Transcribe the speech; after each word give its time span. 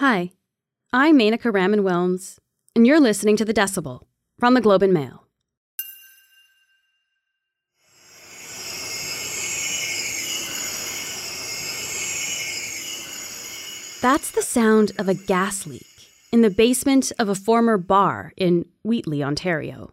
Hi, 0.00 0.30
I'm 0.94 1.18
Menaka 1.18 1.52
Raman 1.52 1.80
Wilms, 1.80 2.38
and 2.74 2.86
you're 2.86 2.98
listening 2.98 3.36
to 3.36 3.44
The 3.44 3.52
Decibel 3.52 4.06
from 4.38 4.54
the 4.54 4.62
Globe 4.62 4.82
and 4.82 4.94
Mail. 4.94 5.26
That's 14.00 14.30
the 14.30 14.40
sound 14.40 14.92
of 14.98 15.06
a 15.06 15.12
gas 15.12 15.66
leak 15.66 15.84
in 16.32 16.40
the 16.40 16.48
basement 16.48 17.12
of 17.18 17.28
a 17.28 17.34
former 17.34 17.76
bar 17.76 18.32
in 18.38 18.64
Wheatley, 18.82 19.22
Ontario. 19.22 19.92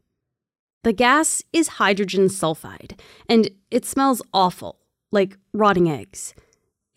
The 0.85 0.93
gas 0.93 1.43
is 1.51 1.67
hydrogen 1.67 2.29
sulfide, 2.29 2.97
and 3.27 3.49
it 3.69 3.83
smells 3.83 4.21
awful, 4.33 4.79
like 5.11 5.37
rotting 5.51 5.89
eggs. 5.89 6.33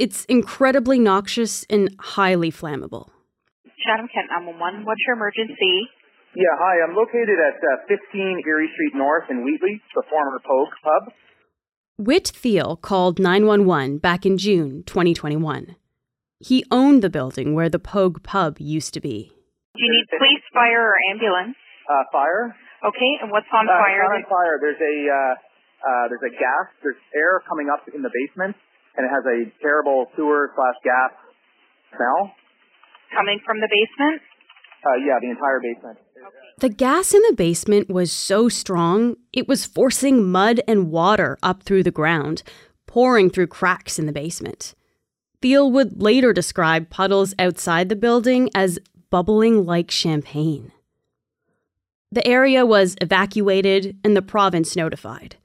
It's 0.01 0.25
incredibly 0.33 0.99
noxious 0.99 1.67
and 1.69 1.95
highly 2.01 2.51
flammable. 2.51 3.11
Chatham 3.85 4.09
Kent 4.09 4.33
911, 4.33 4.87
what's 4.89 5.01
your 5.07 5.17
emergency? 5.17 5.85
Yeah, 6.35 6.57
hi. 6.57 6.81
I'm 6.81 6.97
located 6.97 7.37
at 7.37 7.61
uh, 7.61 7.85
15 7.85 8.41
Erie 8.49 8.71
Street 8.73 8.95
North 8.97 9.25
in 9.29 9.45
Wheatley, 9.45 9.83
the 9.95 10.03
former 10.09 10.41
Pogue 10.41 10.73
pub. 10.83 11.13
Whit 11.99 12.29
Thiel 12.29 12.77
called 12.77 13.19
911 13.19 13.99
back 13.99 14.25
in 14.25 14.39
June 14.39 14.85
2021. 14.87 15.77
He 16.39 16.65
owned 16.71 17.03
the 17.03 17.11
building 17.11 17.53
where 17.55 17.69
the 17.69 17.79
Pogue 17.79 18.23
pub 18.23 18.57
used 18.59 18.95
to 18.95 19.01
be. 19.01 19.33
Do 19.77 19.85
you 19.85 19.91
need 19.93 20.07
police, 20.17 20.41
fire, 20.55 20.81
or 20.81 20.97
ambulance? 21.13 21.57
Uh, 21.85 22.05
fire? 22.11 22.57
Okay, 22.89 23.13
and 23.21 23.31
what's 23.31 23.53
on 23.53 23.69
Uh, 23.69 23.77
fire? 23.77 24.05
on 24.09 24.25
fire. 24.25 24.57
There's 24.65 24.81
a 24.81 24.97
uh, 25.13 25.35
uh, 25.85 26.05
there's 26.09 26.25
a 26.25 26.33
gas. 26.33 26.73
There's 26.83 26.97
air 27.15 27.43
coming 27.47 27.69
up 27.69 27.85
in 27.93 28.01
the 28.01 28.09
basement, 28.09 28.57
and 29.01 29.09
it 29.09 29.15
has 29.15 29.25
a 29.25 29.63
terrible 29.63 30.07
sewer 30.15 30.53
slash 30.55 30.75
gas 30.85 31.11
smell. 31.97 32.33
Coming 33.17 33.41
from 33.47 33.59
the 33.61 33.69
basement? 33.71 34.21
Uh, 34.85 34.97
yeah, 35.07 35.19
the 35.21 35.31
entire 35.31 35.61
basement. 35.61 35.99
The 36.59 36.69
gas 36.69 37.15
in 37.15 37.23
the 37.29 37.35
basement 37.35 37.89
was 37.89 38.13
so 38.13 38.51
strong, 38.51 39.17
it 39.33 39.49
was 39.49 39.65
forcing 39.65 40.31
mud 40.31 40.61
and 40.69 40.91
water 40.91 41.39
up 41.43 41.63
through 41.63 41.83
the 41.83 41.91
ground, 41.91 42.43
pouring 42.87 43.31
through 43.31 43.47
cracks 43.47 43.99
in 43.99 44.05
the 44.05 44.13
basement. 44.13 44.75
Thiel 45.41 45.73
would 45.73 46.03
later 46.03 46.35
describe 46.35 46.91
puddles 46.91 47.35
outside 47.39 47.89
the 47.89 47.97
building 47.97 48.51
as 48.55 48.79
bubbling 49.09 49.65
like 49.65 49.91
champagne. 49.91 50.73
The 52.13 52.27
area 52.27 52.67
was 52.67 52.97
evacuated 53.01 53.97
and 54.05 54.15
the 54.15 54.23
province 54.23 54.77
notified. 54.77 55.37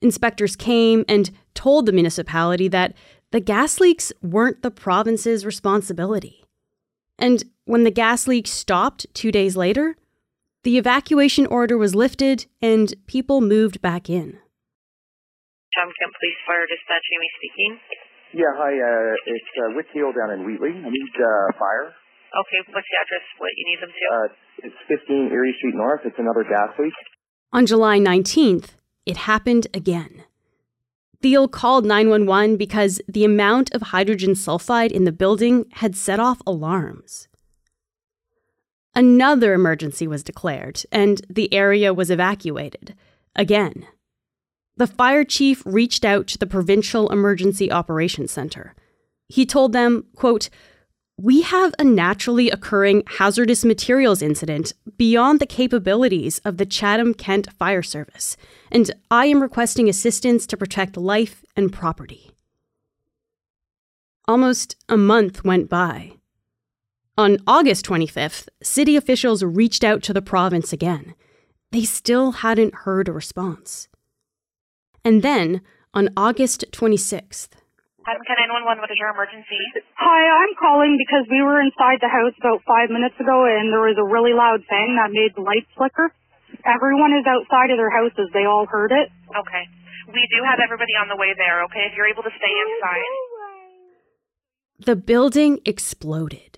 Inspectors 0.00 0.56
came 0.56 1.04
and 1.08 1.30
told 1.54 1.86
the 1.86 1.92
municipality 1.92 2.68
that 2.68 2.94
the 3.30 3.40
gas 3.40 3.80
leaks 3.80 4.12
weren't 4.22 4.62
the 4.62 4.70
province's 4.70 5.44
responsibility. 5.44 6.44
And 7.18 7.44
when 7.64 7.84
the 7.84 7.90
gas 7.90 8.28
leak 8.28 8.46
stopped 8.46 9.06
two 9.12 9.32
days 9.32 9.56
later, 9.56 9.96
the 10.62 10.78
evacuation 10.78 11.46
order 11.46 11.76
was 11.76 11.94
lifted 11.94 12.46
and 12.62 12.94
people 13.06 13.40
moved 13.40 13.82
back 13.82 14.08
in. 14.08 14.38
Chatham 15.74 15.92
Kent 15.98 16.14
Police 16.18 16.40
Fire 16.46 16.66
Dispatch, 16.66 17.06
Amy 17.14 17.30
speaking. 17.38 17.72
Yeah, 18.34 18.52
hi. 18.56 18.72
Uh, 18.72 19.14
it's 19.26 19.52
uh, 19.58 19.74
Whit 19.74 19.86
Thiel 19.92 20.12
down 20.12 20.30
in 20.38 20.46
Wheatley. 20.46 20.70
I 20.70 20.88
need 20.90 21.14
uh, 21.16 21.52
fire. 21.58 21.92
Okay, 22.28 22.60
what's 22.72 22.86
the 22.86 22.98
address? 23.00 23.24
What 23.38 23.50
you 23.56 23.64
need 23.66 23.80
them 23.80 23.92
to? 23.92 24.04
Uh, 24.12 24.68
it's 24.68 24.80
15 24.88 25.30
Erie 25.32 25.54
Street 25.58 25.74
North. 25.74 26.00
It's 26.04 26.18
another 26.18 26.44
gas 26.44 26.76
leak. 26.78 26.92
On 27.52 27.64
July 27.64 27.98
19th, 27.98 28.76
it 29.08 29.16
happened 29.16 29.66
again. 29.72 30.22
Thiel 31.20 31.48
called 31.48 31.84
911 31.84 32.56
because 32.56 33.00
the 33.08 33.24
amount 33.24 33.74
of 33.74 33.82
hydrogen 33.82 34.34
sulfide 34.34 34.92
in 34.92 35.04
the 35.04 35.12
building 35.12 35.64
had 35.72 35.96
set 35.96 36.20
off 36.20 36.42
alarms. 36.46 37.26
Another 38.94 39.54
emergency 39.54 40.06
was 40.06 40.22
declared, 40.22 40.82
and 40.92 41.22
the 41.28 41.52
area 41.52 41.94
was 41.94 42.10
evacuated. 42.10 42.94
Again. 43.34 43.86
The 44.76 44.86
fire 44.86 45.24
chief 45.24 45.62
reached 45.64 46.04
out 46.04 46.26
to 46.28 46.38
the 46.38 46.46
Provincial 46.46 47.10
Emergency 47.10 47.72
Operations 47.72 48.30
Center. 48.30 48.74
He 49.28 49.46
told 49.46 49.72
them, 49.72 50.04
quote, 50.14 50.50
we 51.20 51.42
have 51.42 51.74
a 51.80 51.84
naturally 51.84 52.48
occurring 52.48 53.02
hazardous 53.18 53.64
materials 53.64 54.22
incident 54.22 54.72
beyond 54.96 55.40
the 55.40 55.46
capabilities 55.46 56.38
of 56.44 56.58
the 56.58 56.66
Chatham 56.66 57.12
Kent 57.12 57.52
Fire 57.52 57.82
Service, 57.82 58.36
and 58.70 58.92
I 59.10 59.26
am 59.26 59.42
requesting 59.42 59.88
assistance 59.88 60.46
to 60.46 60.56
protect 60.56 60.96
life 60.96 61.44
and 61.56 61.72
property. 61.72 62.30
Almost 64.28 64.76
a 64.88 64.96
month 64.96 65.42
went 65.44 65.68
by. 65.68 66.12
On 67.16 67.38
August 67.48 67.84
25th, 67.84 68.48
city 68.62 68.94
officials 68.94 69.42
reached 69.42 69.82
out 69.82 70.04
to 70.04 70.12
the 70.12 70.22
province 70.22 70.72
again. 70.72 71.16
They 71.72 71.82
still 71.82 72.30
hadn't 72.30 72.86
heard 72.86 73.08
a 73.08 73.12
response. 73.12 73.88
And 75.04 75.22
then, 75.22 75.62
on 75.92 76.10
August 76.16 76.64
26th, 76.70 77.48
Chatham 78.08 78.24
Kent 78.24 78.40
911, 78.64 78.80
what 78.80 78.88
is 78.88 78.96
your 78.96 79.12
emergency? 79.12 79.60
Hi, 80.00 80.20
I'm 80.40 80.56
calling 80.56 80.96
because 80.96 81.28
we 81.28 81.44
were 81.44 81.60
inside 81.60 82.00
the 82.00 82.08
house 82.08 82.32
about 82.40 82.64
five 82.64 82.88
minutes 82.88 83.20
ago 83.20 83.44
and 83.44 83.68
there 83.68 83.84
was 83.84 84.00
a 84.00 84.08
really 84.08 84.32
loud 84.32 84.64
bang 84.64 84.96
that 84.96 85.12
made 85.12 85.36
the 85.36 85.44
lights 85.44 85.68
flicker. 85.76 86.08
Everyone 86.64 87.12
is 87.12 87.28
outside 87.28 87.68
of 87.68 87.76
their 87.76 87.92
houses. 87.92 88.32
They 88.32 88.48
all 88.48 88.64
heard 88.64 88.96
it. 88.96 89.12
Okay. 89.28 89.64
We 90.08 90.24
do 90.32 90.40
have 90.40 90.56
everybody 90.56 90.96
on 90.96 91.12
the 91.12 91.20
way 91.20 91.36
there, 91.36 91.60
okay? 91.68 91.84
If 91.84 91.92
you're 92.00 92.08
able 92.08 92.24
to 92.24 92.32
stay 92.32 92.48
inside. 92.48 93.04
the 94.88 94.96
building 94.96 95.60
exploded. 95.68 96.56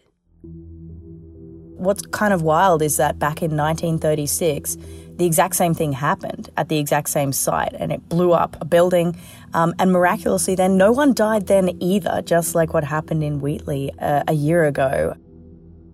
What's 1.81 2.03
kind 2.03 2.35
of 2.35 2.43
wild 2.43 2.83
is 2.83 2.99
that 2.99 3.19
back 3.19 3.43
in 3.43 3.57
1936, 3.57 4.77
the 5.17 5.25
exact 5.25 5.57
same 5.57 5.73
thing 5.73 5.93
happened 5.93 6.51
at 6.59 6.69
the 6.69 6.79
exact 6.79 7.09
same 7.09 7.33
site 7.33 7.73
and 7.73 7.91
it 7.91 8.07
blew 8.11 8.33
up 8.33 8.57
a 8.61 8.67
building. 8.67 9.19
Um, 9.55 9.75
and 9.79 9.91
miraculously, 9.91 10.55
then 10.55 10.77
no 10.77 10.93
one 10.93 11.15
died 11.15 11.47
then 11.47 11.77
either, 11.81 12.21
just 12.21 12.55
like 12.55 12.75
what 12.75 12.85
happened 12.85 13.25
in 13.25 13.41
Wheatley 13.41 13.91
uh, 13.99 14.25
a 14.29 14.35
year 14.35 14.65
ago. 14.65 15.15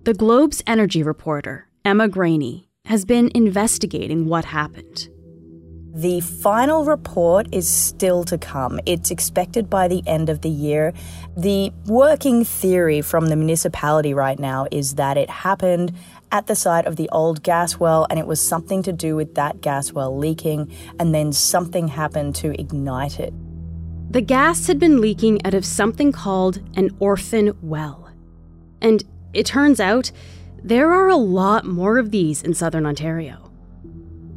The 0.02 0.14
Globe's 0.14 0.60
energy 0.66 1.04
reporter, 1.04 1.68
Emma 1.84 2.08
Graney, 2.08 2.68
has 2.86 3.04
been 3.04 3.30
investigating 3.32 4.26
what 4.26 4.44
happened. 4.44 5.08
The 5.96 6.20
final 6.20 6.84
report 6.84 7.48
is 7.52 7.66
still 7.66 8.22
to 8.24 8.36
come. 8.36 8.80
It's 8.84 9.10
expected 9.10 9.70
by 9.70 9.88
the 9.88 10.02
end 10.06 10.28
of 10.28 10.42
the 10.42 10.50
year. 10.50 10.92
The 11.38 11.72
working 11.86 12.44
theory 12.44 13.00
from 13.00 13.28
the 13.28 13.36
municipality 13.36 14.12
right 14.12 14.38
now 14.38 14.66
is 14.70 14.96
that 14.96 15.16
it 15.16 15.30
happened 15.30 15.96
at 16.30 16.48
the 16.48 16.54
site 16.54 16.84
of 16.84 16.96
the 16.96 17.08
old 17.12 17.42
gas 17.42 17.80
well 17.80 18.06
and 18.10 18.18
it 18.18 18.26
was 18.26 18.46
something 18.46 18.82
to 18.82 18.92
do 18.92 19.16
with 19.16 19.36
that 19.36 19.62
gas 19.62 19.90
well 19.90 20.14
leaking, 20.14 20.70
and 21.00 21.14
then 21.14 21.32
something 21.32 21.88
happened 21.88 22.34
to 22.34 22.50
ignite 22.60 23.18
it. 23.18 23.32
The 24.12 24.20
gas 24.20 24.66
had 24.66 24.78
been 24.78 25.00
leaking 25.00 25.46
out 25.46 25.54
of 25.54 25.64
something 25.64 26.12
called 26.12 26.60
an 26.76 26.94
orphan 27.00 27.56
well. 27.62 28.10
And 28.82 29.02
it 29.32 29.46
turns 29.46 29.80
out 29.80 30.12
there 30.62 30.92
are 30.92 31.08
a 31.08 31.16
lot 31.16 31.64
more 31.64 31.96
of 31.96 32.10
these 32.10 32.42
in 32.42 32.52
southern 32.52 32.84
Ontario. 32.84 33.45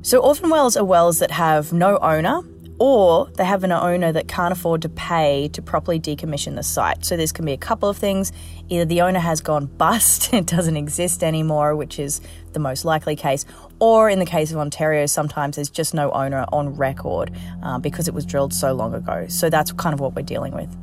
So, 0.02 0.20
orphan 0.20 0.50
wells 0.50 0.78
are 0.78 0.86
wells 0.86 1.20
that 1.20 1.30
have 1.32 1.74
no 1.74 1.98
owner, 1.98 2.42
or 2.80 3.30
they 3.36 3.44
have 3.44 3.66
an 3.66 3.74
owner 3.74 4.14
that 4.14 4.30
can't 4.30 4.54
afford 4.54 4.82
to 4.84 4.90
pay 4.90 5.50
to 5.50 5.62
properly 5.62 6.00
decommission 6.00 6.56
the 6.56 6.64
site. 6.64 7.04
So, 7.04 7.18
this 7.18 7.34
can 7.34 7.44
be 7.44 7.52
a 7.52 7.58
couple 7.58 7.90
of 7.90 7.98
things. 7.98 8.32
Either 8.70 8.86
the 8.86 9.02
owner 9.02 9.20
has 9.20 9.42
gone 9.42 9.66
bust, 9.66 10.34
it 10.34 10.46
doesn't 10.46 10.78
exist 10.78 11.22
anymore, 11.22 11.76
which 11.76 12.00
is 12.00 12.22
the 12.54 12.60
most 12.60 12.86
likely 12.86 13.18
case, 13.18 13.46
or 13.80 14.10
in 14.10 14.20
the 14.20 14.26
case 14.26 14.52
of 14.52 14.58
Ontario, 14.58 15.06
sometimes 15.06 15.58
there's 15.58 15.70
just 15.70 15.94
no 15.94 16.12
owner 16.12 16.46
on 16.54 16.76
record 16.76 17.32
uh, 17.62 17.78
because 17.78 18.08
it 18.08 18.14
was 18.14 18.26
drilled 18.26 18.54
so 18.54 18.74
long 18.74 18.94
ago. 18.94 19.26
So, 19.28 19.50
that's 19.50 19.74
kind 19.74 19.94
of 19.94 20.00
what 20.00 20.16
we're 20.16 20.22
dealing 20.22 20.54
with. 20.54 20.74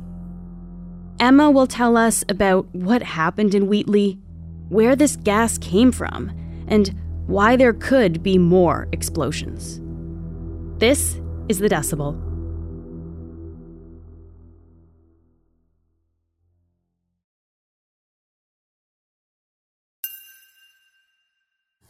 Emma 1.19 1.49
will 1.49 1.65
tell 1.65 1.97
us 1.97 2.23
about 2.29 2.67
what 2.75 3.01
happened 3.01 3.55
in 3.55 3.65
Wheatley, 3.65 4.19
where 4.69 4.95
this 4.95 5.15
gas 5.15 5.57
came 5.57 5.91
from, 5.91 6.31
and 6.67 6.93
why 7.27 7.55
there 7.55 7.73
could 7.73 8.23
be 8.23 8.37
more 8.37 8.87
explosions. 8.91 9.79
This 10.79 11.19
is 11.49 11.59
The 11.59 11.69
Decibel. 11.69 12.23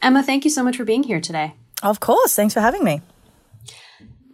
Emma, 0.00 0.22
thank 0.22 0.44
you 0.44 0.50
so 0.50 0.62
much 0.62 0.76
for 0.76 0.84
being 0.84 1.02
here 1.02 1.20
today. 1.20 1.54
Of 1.82 2.00
course, 2.00 2.34
thanks 2.34 2.54
for 2.54 2.60
having 2.60 2.82
me. 2.82 3.02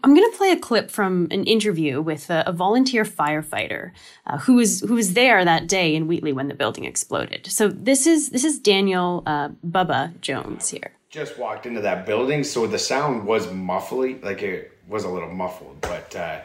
I'm 0.04 0.14
going 0.14 0.30
to 0.30 0.36
play 0.36 0.50
a 0.50 0.58
clip 0.58 0.90
from 0.90 1.28
an 1.30 1.44
interview 1.44 2.02
with 2.02 2.28
a, 2.28 2.44
a 2.46 2.52
volunteer 2.52 3.04
firefighter 3.04 3.92
uh, 4.26 4.36
who 4.38 4.54
was 4.54 4.80
who 4.80 4.94
was 4.94 5.14
there 5.14 5.44
that 5.44 5.66
day 5.66 5.94
in 5.94 6.06
Wheatley 6.06 6.32
when 6.32 6.48
the 6.48 6.54
building 6.54 6.84
exploded. 6.84 7.46
So 7.46 7.68
this 7.68 8.06
is 8.06 8.28
this 8.28 8.44
is 8.44 8.58
Daniel 8.58 9.22
uh, 9.24 9.48
Bubba 9.66 10.20
Jones 10.20 10.68
here. 10.68 10.92
Just 11.14 11.38
walked 11.38 11.64
into 11.64 11.82
that 11.82 12.06
building, 12.06 12.42
so 12.42 12.66
the 12.66 12.76
sound 12.76 13.24
was 13.24 13.46
muffly, 13.46 14.20
like 14.20 14.42
it 14.42 14.76
was 14.88 15.04
a 15.04 15.08
little 15.08 15.30
muffled, 15.30 15.80
but 15.80 16.16
uh, 16.16 16.40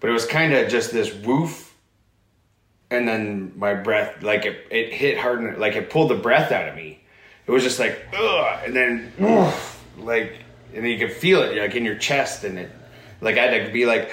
but 0.00 0.10
it 0.10 0.12
was 0.12 0.26
kind 0.26 0.52
of 0.52 0.68
just 0.68 0.90
this 0.90 1.14
woof, 1.14 1.72
and 2.90 3.06
then 3.06 3.52
my 3.54 3.72
breath 3.72 4.20
like 4.20 4.46
it, 4.46 4.66
it 4.68 4.92
hit 4.92 5.16
hard 5.16 5.60
like 5.60 5.76
it 5.76 5.90
pulled 5.90 6.10
the 6.10 6.16
breath 6.16 6.50
out 6.50 6.68
of 6.68 6.74
me. 6.74 7.00
It 7.46 7.52
was 7.52 7.62
just 7.62 7.78
like 7.78 8.04
ugh, 8.12 8.58
and 8.64 8.74
then 8.74 9.12
like 9.96 10.38
and 10.74 10.84
you 10.88 10.98
could 10.98 11.12
feel 11.12 11.42
it 11.42 11.56
like 11.56 11.76
in 11.76 11.84
your 11.84 11.94
chest 11.94 12.42
and 12.42 12.58
it 12.58 12.70
like 13.20 13.38
I 13.38 13.42
had 13.42 13.66
to 13.68 13.72
be 13.72 13.86
like 13.86 14.10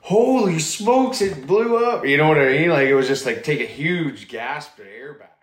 holy 0.00 0.58
smokes 0.58 1.20
it 1.20 1.46
blew 1.46 1.86
up 1.86 2.04
you 2.04 2.16
know 2.16 2.26
what 2.26 2.38
I 2.38 2.46
mean 2.46 2.70
like 2.70 2.88
it 2.88 2.96
was 2.96 3.06
just 3.06 3.24
like 3.24 3.44
take 3.44 3.60
a 3.60 3.66
huge 3.66 4.26
gasp 4.26 4.80
of 4.80 4.86
air 4.86 5.12
back. 5.14 5.42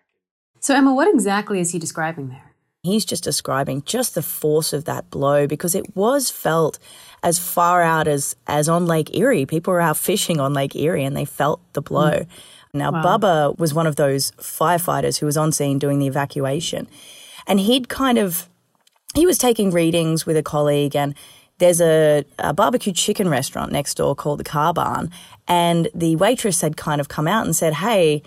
So 0.60 0.76
Emma, 0.76 0.94
what 0.94 1.08
exactly 1.08 1.62
is 1.62 1.72
he 1.72 1.80
describing 1.80 2.28
there? 2.28 2.49
He's 2.84 3.04
just 3.04 3.24
describing 3.26 3.84
just 3.84 4.16
the 4.16 4.22
force 4.22 4.72
of 4.72 4.86
that 4.86 5.10
blow 5.10 5.48
because 5.48 5.76
it 5.76 5.96
was 5.98 6.30
felt 6.30 6.80
as 7.22 7.38
far 7.38 7.82
out 7.82 8.08
as, 8.08 8.38
as 8.48 8.70
on 8.70 8.86
Lake 8.86 9.16
Erie. 9.16 9.46
People 9.46 9.74
were 9.74 9.82
out 9.82 9.98
fishing 9.98 10.40
on 10.40 10.54
Lake 10.54 10.76
Erie 10.76 11.04
and 11.04 11.16
they 11.16 11.26
felt 11.26 11.60
the 11.74 11.82
blow. 11.82 12.20
Mm. 12.20 12.28
Now, 12.74 12.92
wow. 12.92 13.04
Bubba 13.04 13.58
was 13.58 13.74
one 13.74 13.88
of 13.88 13.98
those 13.98 14.32
firefighters 14.34 15.20
who 15.20 15.26
was 15.26 15.36
on 15.36 15.52
scene 15.52 15.78
doing 15.78 16.00
the 16.00 16.08
evacuation. 16.08 16.88
And 17.48 17.60
he'd 17.60 17.90
kind 17.90 18.18
of, 18.18 18.48
he 19.14 19.26
was 19.26 19.38
taking 19.38 19.72
readings 19.72 20.26
with 20.26 20.38
a 20.38 20.44
colleague 20.44 20.96
and 20.96 21.16
there's 21.58 21.82
a, 21.82 22.24
a, 22.38 22.54
barbecue 22.54 22.94
chicken 22.94 23.28
restaurant 23.28 23.72
next 23.72 23.96
door 23.96 24.16
called 24.16 24.40
the 24.40 24.46
Car 24.46 24.74
Barn. 24.74 25.12
And 25.48 25.90
the 25.94 26.16
waitress 26.16 26.62
had 26.62 26.78
kind 26.78 27.02
of 27.02 27.10
come 27.10 27.28
out 27.28 27.46
and 27.46 27.54
said, 27.54 27.74
Hey, 27.74 28.24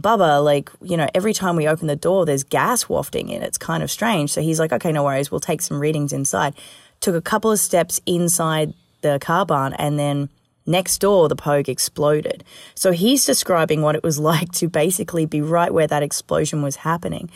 Bubba, 0.00 0.44
like, 0.44 0.70
you 0.82 0.96
know, 0.96 1.08
every 1.14 1.32
time 1.32 1.56
we 1.56 1.66
open 1.66 1.86
the 1.86 1.96
door, 1.96 2.26
there's 2.26 2.44
gas 2.44 2.88
wafting 2.88 3.30
in. 3.30 3.42
It's 3.42 3.56
kind 3.56 3.82
of 3.82 3.90
strange. 3.90 4.30
So 4.30 4.42
he's 4.42 4.60
like, 4.60 4.72
okay, 4.72 4.92
no 4.92 5.04
worries. 5.04 5.30
We'll 5.30 5.40
take 5.40 5.62
some 5.62 5.80
readings 5.80 6.12
inside. 6.12 6.54
Took 7.00 7.14
a 7.14 7.22
couple 7.22 7.50
of 7.50 7.58
steps 7.58 8.00
inside 8.04 8.74
the 9.00 9.18
car 9.20 9.46
barn 9.46 9.72
and 9.74 9.98
then 9.98 10.28
next 10.66 10.98
door, 10.98 11.28
the 11.28 11.36
Pogue 11.36 11.68
exploded. 11.68 12.44
So 12.74 12.92
he's 12.92 13.24
describing 13.24 13.82
what 13.82 13.94
it 13.94 14.02
was 14.02 14.18
like 14.32 14.52
to 14.52 14.68
basically 14.68 15.24
be 15.24 15.40
right 15.40 15.72
where 15.72 15.86
that 15.86 16.02
explosion 16.02 16.62
was 16.62 16.76
happening. 16.76 17.30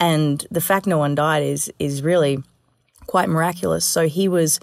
And 0.00 0.46
the 0.50 0.60
fact 0.60 0.86
no 0.86 0.98
one 0.98 1.14
died 1.14 1.42
is, 1.42 1.72
is 1.78 2.02
really 2.02 2.42
quite 3.06 3.28
miraculous. 3.28 3.84
So 3.84 4.06
he 4.06 4.28
was 4.28 4.60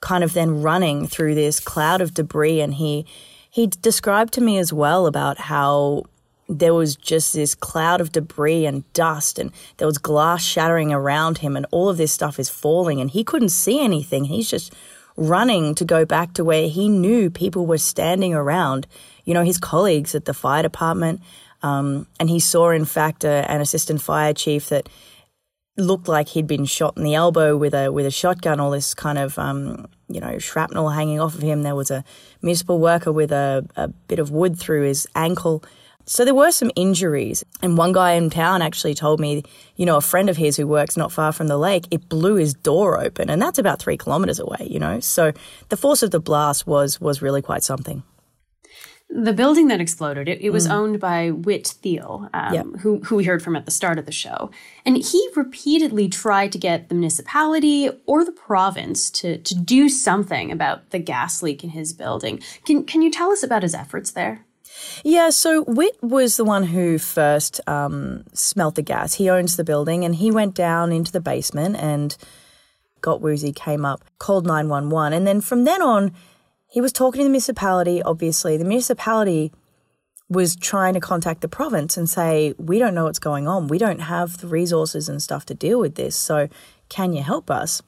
kind 0.00 0.22
of 0.22 0.32
then 0.32 0.62
running 0.62 1.06
through 1.06 1.34
this 1.34 1.58
cloud 1.58 2.00
of 2.00 2.14
debris 2.14 2.60
and 2.60 2.74
he, 2.74 3.04
he 3.50 3.66
described 3.66 4.32
to 4.34 4.40
me 4.40 4.58
as 4.58 4.72
well 4.72 5.06
about 5.06 5.38
how 5.38 6.04
there 6.48 6.74
was 6.74 6.96
just 6.96 7.34
this 7.34 7.54
cloud 7.54 8.00
of 8.00 8.12
debris 8.12 8.66
and 8.66 8.90
dust, 8.92 9.38
and 9.38 9.52
there 9.76 9.86
was 9.86 9.98
glass 9.98 10.44
shattering 10.44 10.92
around 10.92 11.38
him, 11.38 11.56
and 11.56 11.66
all 11.70 11.88
of 11.88 11.98
this 11.98 12.12
stuff 12.12 12.38
is 12.38 12.48
falling, 12.48 13.00
and 13.00 13.10
he 13.10 13.22
couldn't 13.22 13.50
see 13.50 13.80
anything. 13.80 14.24
He's 14.24 14.48
just 14.48 14.72
running 15.16 15.74
to 15.74 15.84
go 15.84 16.04
back 16.04 16.32
to 16.34 16.44
where 16.44 16.68
he 16.68 16.88
knew 16.88 17.28
people 17.28 17.66
were 17.66 17.78
standing 17.78 18.32
around, 18.34 18.86
you 19.24 19.34
know, 19.34 19.44
his 19.44 19.58
colleagues 19.58 20.14
at 20.14 20.24
the 20.24 20.34
fire 20.34 20.62
department. 20.62 21.20
Um, 21.62 22.06
and 22.20 22.30
he 22.30 22.38
saw, 22.38 22.70
in 22.70 22.84
fact, 22.84 23.24
a, 23.24 23.50
an 23.50 23.60
assistant 23.60 24.00
fire 24.00 24.32
chief 24.32 24.68
that 24.68 24.88
looked 25.76 26.08
like 26.08 26.28
he'd 26.28 26.46
been 26.46 26.64
shot 26.64 26.96
in 26.96 27.04
the 27.04 27.14
elbow 27.14 27.56
with 27.56 27.74
a 27.74 27.90
with 27.92 28.06
a 28.06 28.10
shotgun. 28.10 28.60
All 28.60 28.70
this 28.70 28.94
kind 28.94 29.18
of 29.18 29.38
um, 29.38 29.86
you 30.08 30.20
know 30.20 30.38
shrapnel 30.38 30.90
hanging 30.90 31.20
off 31.20 31.34
of 31.34 31.42
him. 31.42 31.62
There 31.62 31.74
was 31.74 31.90
a 31.90 32.04
municipal 32.42 32.78
worker 32.78 33.12
with 33.12 33.32
a, 33.32 33.66
a 33.76 33.88
bit 33.88 34.18
of 34.18 34.30
wood 34.30 34.58
through 34.58 34.82
his 34.82 35.06
ankle. 35.14 35.64
So 36.08 36.24
there 36.24 36.34
were 36.34 36.50
some 36.50 36.70
injuries. 36.74 37.44
And 37.60 37.76
one 37.76 37.92
guy 37.92 38.12
in 38.12 38.30
town 38.30 38.62
actually 38.62 38.94
told 38.94 39.20
me, 39.20 39.42
you 39.76 39.84
know, 39.84 39.98
a 39.98 40.00
friend 40.00 40.30
of 40.30 40.38
his 40.38 40.56
who 40.56 40.66
works 40.66 40.96
not 40.96 41.12
far 41.12 41.32
from 41.32 41.48
the 41.48 41.58
lake, 41.58 41.86
it 41.90 42.08
blew 42.08 42.36
his 42.36 42.54
door 42.54 42.98
open. 42.98 43.28
And 43.28 43.40
that's 43.40 43.58
about 43.58 43.78
three 43.78 43.98
kilometers 43.98 44.38
away, 44.38 44.66
you 44.70 44.78
know. 44.78 45.00
So 45.00 45.32
the 45.68 45.76
force 45.76 46.02
of 46.02 46.10
the 46.10 46.20
blast 46.20 46.66
was 46.66 47.00
was 47.00 47.20
really 47.20 47.42
quite 47.42 47.62
something. 47.62 48.02
The 49.10 49.32
building 49.32 49.68
that 49.68 49.80
exploded, 49.80 50.28
it, 50.28 50.42
it 50.42 50.50
was 50.50 50.68
mm. 50.68 50.72
owned 50.72 51.00
by 51.00 51.30
Whit 51.30 51.66
Thiel, 51.66 52.28
um, 52.34 52.54
yep. 52.54 52.66
who, 52.80 52.98
who 53.00 53.16
we 53.16 53.24
heard 53.24 53.42
from 53.42 53.56
at 53.56 53.64
the 53.64 53.70
start 53.70 53.98
of 53.98 54.04
the 54.04 54.12
show. 54.12 54.50
And 54.84 54.98
he 54.98 55.30
repeatedly 55.34 56.08
tried 56.08 56.52
to 56.52 56.58
get 56.58 56.90
the 56.90 56.94
municipality 56.94 57.88
or 58.04 58.22
the 58.22 58.32
province 58.32 59.10
to, 59.12 59.38
to 59.38 59.54
do 59.54 59.88
something 59.88 60.52
about 60.52 60.90
the 60.90 60.98
gas 60.98 61.42
leak 61.42 61.64
in 61.64 61.70
his 61.70 61.94
building. 61.94 62.42
Can, 62.66 62.84
can 62.84 63.00
you 63.00 63.10
tell 63.10 63.30
us 63.30 63.42
about 63.42 63.62
his 63.62 63.74
efforts 63.74 64.10
there? 64.10 64.44
Yeah, 65.04 65.30
so 65.30 65.64
Whit 65.64 65.96
was 66.02 66.36
the 66.36 66.44
one 66.44 66.64
who 66.64 66.98
first 66.98 67.60
um, 67.66 68.24
smelt 68.32 68.74
the 68.74 68.82
gas. 68.82 69.14
He 69.14 69.30
owns 69.30 69.56
the 69.56 69.64
building 69.64 70.04
and 70.04 70.14
he 70.14 70.30
went 70.30 70.54
down 70.54 70.92
into 70.92 71.12
the 71.12 71.20
basement 71.20 71.76
and 71.76 72.16
got 73.00 73.20
woozy, 73.20 73.52
came 73.52 73.84
up, 73.84 74.04
called 74.18 74.46
911. 74.46 75.12
And 75.12 75.26
then 75.26 75.40
from 75.40 75.64
then 75.64 75.82
on, 75.82 76.12
he 76.66 76.80
was 76.80 76.92
talking 76.92 77.20
to 77.20 77.24
the 77.24 77.30
municipality, 77.30 78.02
obviously. 78.02 78.56
The 78.56 78.64
municipality 78.64 79.52
was 80.28 80.56
trying 80.56 80.94
to 80.94 81.00
contact 81.00 81.40
the 81.40 81.48
province 81.48 81.96
and 81.96 82.08
say, 82.08 82.54
We 82.58 82.78
don't 82.78 82.94
know 82.94 83.04
what's 83.04 83.18
going 83.18 83.48
on. 83.48 83.68
We 83.68 83.78
don't 83.78 84.00
have 84.00 84.38
the 84.38 84.48
resources 84.48 85.08
and 85.08 85.22
stuff 85.22 85.46
to 85.46 85.54
deal 85.54 85.80
with 85.80 85.94
this. 85.94 86.14
So 86.16 86.48
can 86.88 87.12
you 87.12 87.22
help 87.22 87.50
us? 87.50 87.82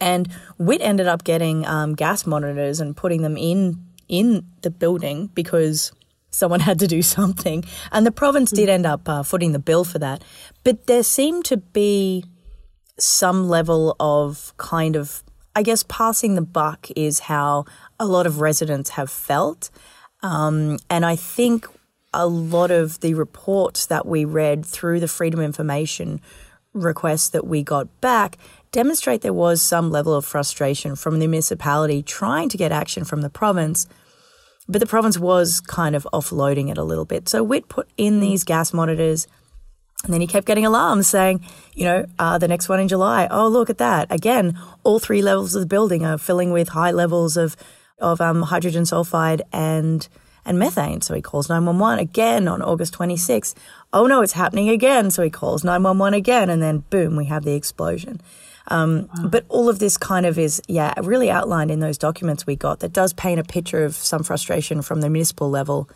And 0.00 0.32
Whit 0.58 0.80
ended 0.80 1.06
up 1.06 1.24
getting 1.24 1.66
um, 1.66 1.94
gas 1.94 2.26
monitors 2.26 2.80
and 2.80 2.96
putting 2.96 3.22
them 3.22 3.36
in 3.36 3.84
in 4.08 4.44
the 4.62 4.70
building 4.70 5.28
because 5.28 5.92
someone 6.32 6.60
had 6.60 6.80
to 6.80 6.88
do 6.88 7.02
something. 7.16 7.64
And 7.92 8.04
the 8.04 8.10
province 8.10 8.50
did 8.50 8.68
end 8.68 8.86
up 8.86 9.08
uh, 9.08 9.22
footing 9.22 9.52
the 9.52 9.58
bill 9.60 9.84
for 9.84 10.00
that. 10.00 10.24
But 10.64 10.86
there 10.86 11.04
seemed 11.04 11.44
to 11.46 11.58
be 11.58 12.24
some 12.98 13.48
level 13.48 13.94
of 14.00 14.52
kind 14.56 14.96
of, 14.96 15.22
I 15.54 15.62
guess, 15.62 15.84
passing 15.84 16.34
the 16.34 16.42
buck 16.42 16.88
is 16.96 17.20
how 17.20 17.64
a 18.00 18.06
lot 18.06 18.26
of 18.26 18.40
residents 18.40 18.90
have 18.90 19.10
felt. 19.10 19.70
Um, 20.22 20.78
and 20.90 21.04
I 21.06 21.16
think 21.16 21.66
a 22.14 22.26
lot 22.26 22.70
of 22.70 23.00
the 23.00 23.14
reports 23.14 23.86
that 23.86 24.06
we 24.06 24.24
read 24.24 24.66
through 24.66 25.00
the 25.00 25.08
Freedom 25.08 25.40
Information 25.40 26.20
requests 26.74 27.30
that 27.30 27.46
we 27.46 27.62
got 27.62 28.00
back 28.00 28.38
demonstrate 28.70 29.20
there 29.20 29.32
was 29.32 29.60
some 29.60 29.90
level 29.90 30.14
of 30.14 30.24
frustration 30.24 30.96
from 30.96 31.18
the 31.18 31.26
municipality 31.26 32.02
trying 32.02 32.48
to 32.48 32.56
get 32.56 32.72
action 32.72 33.04
from 33.04 33.20
the 33.20 33.30
province– 33.30 33.86
but 34.72 34.80
the 34.80 34.86
province 34.86 35.18
was 35.18 35.60
kind 35.60 35.94
of 35.94 36.06
offloading 36.12 36.70
it 36.70 36.78
a 36.78 36.82
little 36.82 37.04
bit. 37.04 37.28
So 37.28 37.42
Whit 37.42 37.68
put 37.68 37.88
in 37.96 38.20
these 38.20 38.42
gas 38.42 38.72
monitors. 38.72 39.26
And 40.04 40.12
then 40.12 40.20
he 40.20 40.26
kept 40.26 40.46
getting 40.46 40.66
alarms 40.66 41.06
saying, 41.06 41.44
you 41.74 41.84
know, 41.84 42.06
uh, 42.18 42.36
the 42.38 42.48
next 42.48 42.68
one 42.68 42.80
in 42.80 42.88
July. 42.88 43.28
Oh, 43.30 43.46
look 43.46 43.70
at 43.70 43.78
that. 43.78 44.10
Again, 44.10 44.58
all 44.82 44.98
three 44.98 45.22
levels 45.22 45.54
of 45.54 45.60
the 45.60 45.66
building 45.66 46.04
are 46.04 46.18
filling 46.18 46.50
with 46.50 46.70
high 46.70 46.90
levels 46.90 47.36
of, 47.36 47.54
of 47.98 48.20
um, 48.20 48.42
hydrogen 48.42 48.82
sulfide 48.82 49.42
and, 49.52 50.08
and 50.44 50.58
methane. 50.58 51.02
So 51.02 51.14
he 51.14 51.22
calls 51.22 51.48
911 51.48 52.00
again 52.00 52.48
on 52.48 52.62
August 52.62 52.94
26th. 52.94 53.54
Oh 53.92 54.06
no, 54.08 54.22
it's 54.22 54.32
happening 54.32 54.70
again. 54.70 55.12
So 55.12 55.22
he 55.22 55.30
calls 55.30 55.62
911 55.62 56.18
again. 56.18 56.50
And 56.50 56.60
then 56.60 56.78
boom, 56.90 57.14
we 57.14 57.26
have 57.26 57.44
the 57.44 57.54
explosion. 57.54 58.20
Um, 58.68 59.08
wow. 59.16 59.28
But 59.28 59.44
all 59.48 59.68
of 59.68 59.78
this 59.78 59.96
kind 59.96 60.26
of 60.26 60.38
is, 60.38 60.62
yeah, 60.68 60.94
really 61.02 61.30
outlined 61.30 61.70
in 61.70 61.80
those 61.80 61.98
documents 61.98 62.46
we 62.46 62.56
got 62.56 62.80
that 62.80 62.92
does 62.92 63.12
paint 63.12 63.40
a 63.40 63.44
picture 63.44 63.84
of 63.84 63.94
some 63.94 64.22
frustration 64.22 64.82
from 64.82 65.00
the 65.00 65.10
municipal 65.10 65.50
level 65.50 65.88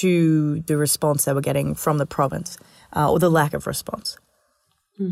to 0.00 0.60
the 0.66 0.76
response 0.76 1.24
they 1.24 1.32
were 1.32 1.40
getting 1.40 1.74
from 1.74 1.98
the 1.98 2.06
province 2.06 2.58
uh, 2.94 3.10
or 3.10 3.18
the 3.18 3.30
lack 3.30 3.54
of 3.54 3.66
response. 3.66 4.18
Hmm. 4.96 5.10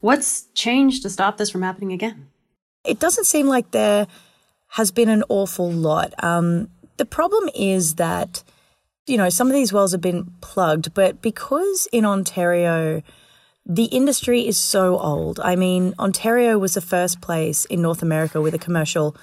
What's 0.00 0.46
changed 0.54 1.02
to 1.02 1.10
stop 1.10 1.36
this 1.36 1.50
from 1.50 1.62
happening 1.62 1.92
again? 1.92 2.28
It 2.84 2.98
doesn't 2.98 3.24
seem 3.24 3.46
like 3.46 3.70
there 3.70 4.06
has 4.70 4.90
been 4.90 5.08
an 5.08 5.22
awful 5.28 5.70
lot. 5.70 6.12
Um, 6.22 6.68
the 6.96 7.04
problem 7.04 7.48
is 7.54 7.94
that, 7.96 8.42
you 9.06 9.16
know, 9.16 9.28
some 9.28 9.46
of 9.46 9.52
these 9.52 9.72
wells 9.72 9.92
have 9.92 10.00
been 10.00 10.32
plugged, 10.40 10.92
but 10.94 11.22
because 11.22 11.86
in 11.92 12.04
Ontario, 12.04 13.02
the 13.64 13.84
industry 13.84 14.46
is 14.46 14.58
so 14.58 14.98
old. 14.98 15.38
I 15.40 15.56
mean, 15.56 15.94
Ontario 15.98 16.58
was 16.58 16.74
the 16.74 16.80
first 16.80 17.20
place 17.20 17.64
in 17.66 17.82
North 17.82 18.02
America 18.02 18.40
with 18.40 18.54
a 18.54 18.58
commercial 18.58 19.16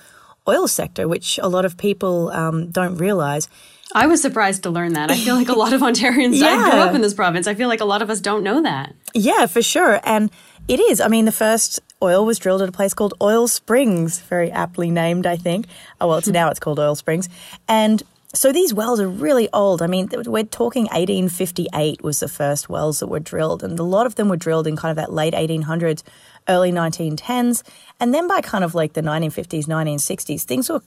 oil 0.48 0.68
sector, 0.68 1.08
which 1.08 1.40
a 1.42 1.48
lot 1.48 1.66
of 1.66 1.78
people 1.78 2.30
um, 2.30 2.72
don't 2.72 2.98
realize. 2.98 3.50
I 3.94 4.08
was 4.08 4.22
surprised 4.22 4.64
to 4.64 4.70
learn 4.70 4.94
that. 4.94 5.10
I 5.12 5.18
feel 5.18 5.36
like 5.36 5.50
a 5.50 5.54
lot 5.54 5.74
of 5.74 5.82
Ontarians, 5.82 6.40
yeah. 6.40 6.48
I 6.48 6.72
grew 6.72 6.80
up 6.80 6.96
in 6.96 7.02
this 7.02 7.14
province. 7.14 7.48
I 7.48 7.56
feel 7.56 7.68
like 7.68 7.82
a 7.82 7.86
lot 7.86 8.02
of 8.02 8.10
us 8.10 8.22
don't 8.22 8.44
know 8.44 8.62
that. 8.62 8.94
Yeah, 9.14 9.48
for 9.48 9.62
sure. 9.62 10.00
And 10.04 10.30
it 10.68 10.80
is. 10.80 11.02
I 11.02 11.08
mean, 11.08 11.26
the 11.26 11.32
first 11.32 11.80
oil 12.02 12.26
was 12.26 12.38
drilled 12.38 12.62
at 12.62 12.70
a 12.70 12.72
place 12.72 12.94
called 12.94 13.16
Oil 13.22 13.48
Springs, 13.48 14.20
very 14.22 14.52
aptly 14.52 14.92
named, 14.92 15.26
I 15.26 15.36
think. 15.38 15.66
Oh, 16.00 16.08
well, 16.08 16.20
it's 16.20 16.28
now 16.28 16.50
it's 16.50 16.60
called 16.60 16.80
Oil 16.80 16.96
Springs. 16.96 17.28
And 17.68 18.04
so 18.34 18.52
these 18.52 18.74
wells 18.74 19.00
are 19.00 19.10
really 19.10 19.50
old. 19.54 19.82
I 19.82 19.88
mean, 19.88 20.08
we're 20.12 20.44
talking 20.44 20.84
1858 20.84 22.04
was 22.04 22.20
the 22.20 22.28
first 22.28 22.70
wells 22.70 23.00
that 23.00 23.08
were 23.08 23.20
drilled, 23.20 23.64
and 23.64 23.80
a 23.80 23.84
lot 23.84 24.06
of 24.06 24.16
them 24.16 24.30
were 24.30 24.38
drilled 24.38 24.68
in 24.68 24.76
kind 24.76 24.92
of 24.92 24.98
that 24.98 25.12
late 25.12 25.34
1800s, 25.34 26.04
early 26.48 26.72
1910s, 26.72 27.64
and 28.00 28.14
then 28.14 28.28
by 28.28 28.42
kind 28.42 28.64
of 28.64 28.76
like 28.76 28.94
the 28.94 29.02
1950s, 29.02 29.66
1960s, 29.66 30.44
things 30.44 30.70
were 30.70 30.84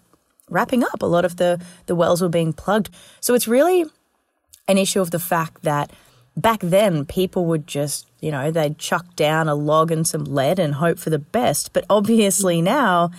wrapping 0.50 0.84
up. 0.84 1.02
A 1.02 1.06
lot 1.06 1.24
of 1.24 1.36
the 1.36 1.60
the 1.86 1.96
wells 1.96 2.22
were 2.22 2.28
being 2.28 2.52
plugged. 2.52 2.90
So 3.20 3.34
it's 3.34 3.48
really 3.48 3.86
an 4.68 4.78
issue 4.78 5.00
of 5.00 5.10
the 5.10 5.18
fact 5.18 5.62
that 5.62 5.92
back 6.36 6.60
then 6.60 7.04
people 7.04 7.44
would 7.46 7.66
just, 7.66 8.08
you 8.20 8.30
know, 8.30 8.50
they'd 8.50 8.78
chuck 8.78 9.16
down 9.16 9.48
a 9.48 9.54
log 9.54 9.90
and 9.90 10.06
some 10.06 10.24
lead 10.24 10.58
and 10.58 10.74
hope 10.74 10.98
for 10.98 11.10
the 11.10 11.18
best. 11.18 11.72
But 11.72 11.84
obviously 11.90 12.62
now 12.62 13.10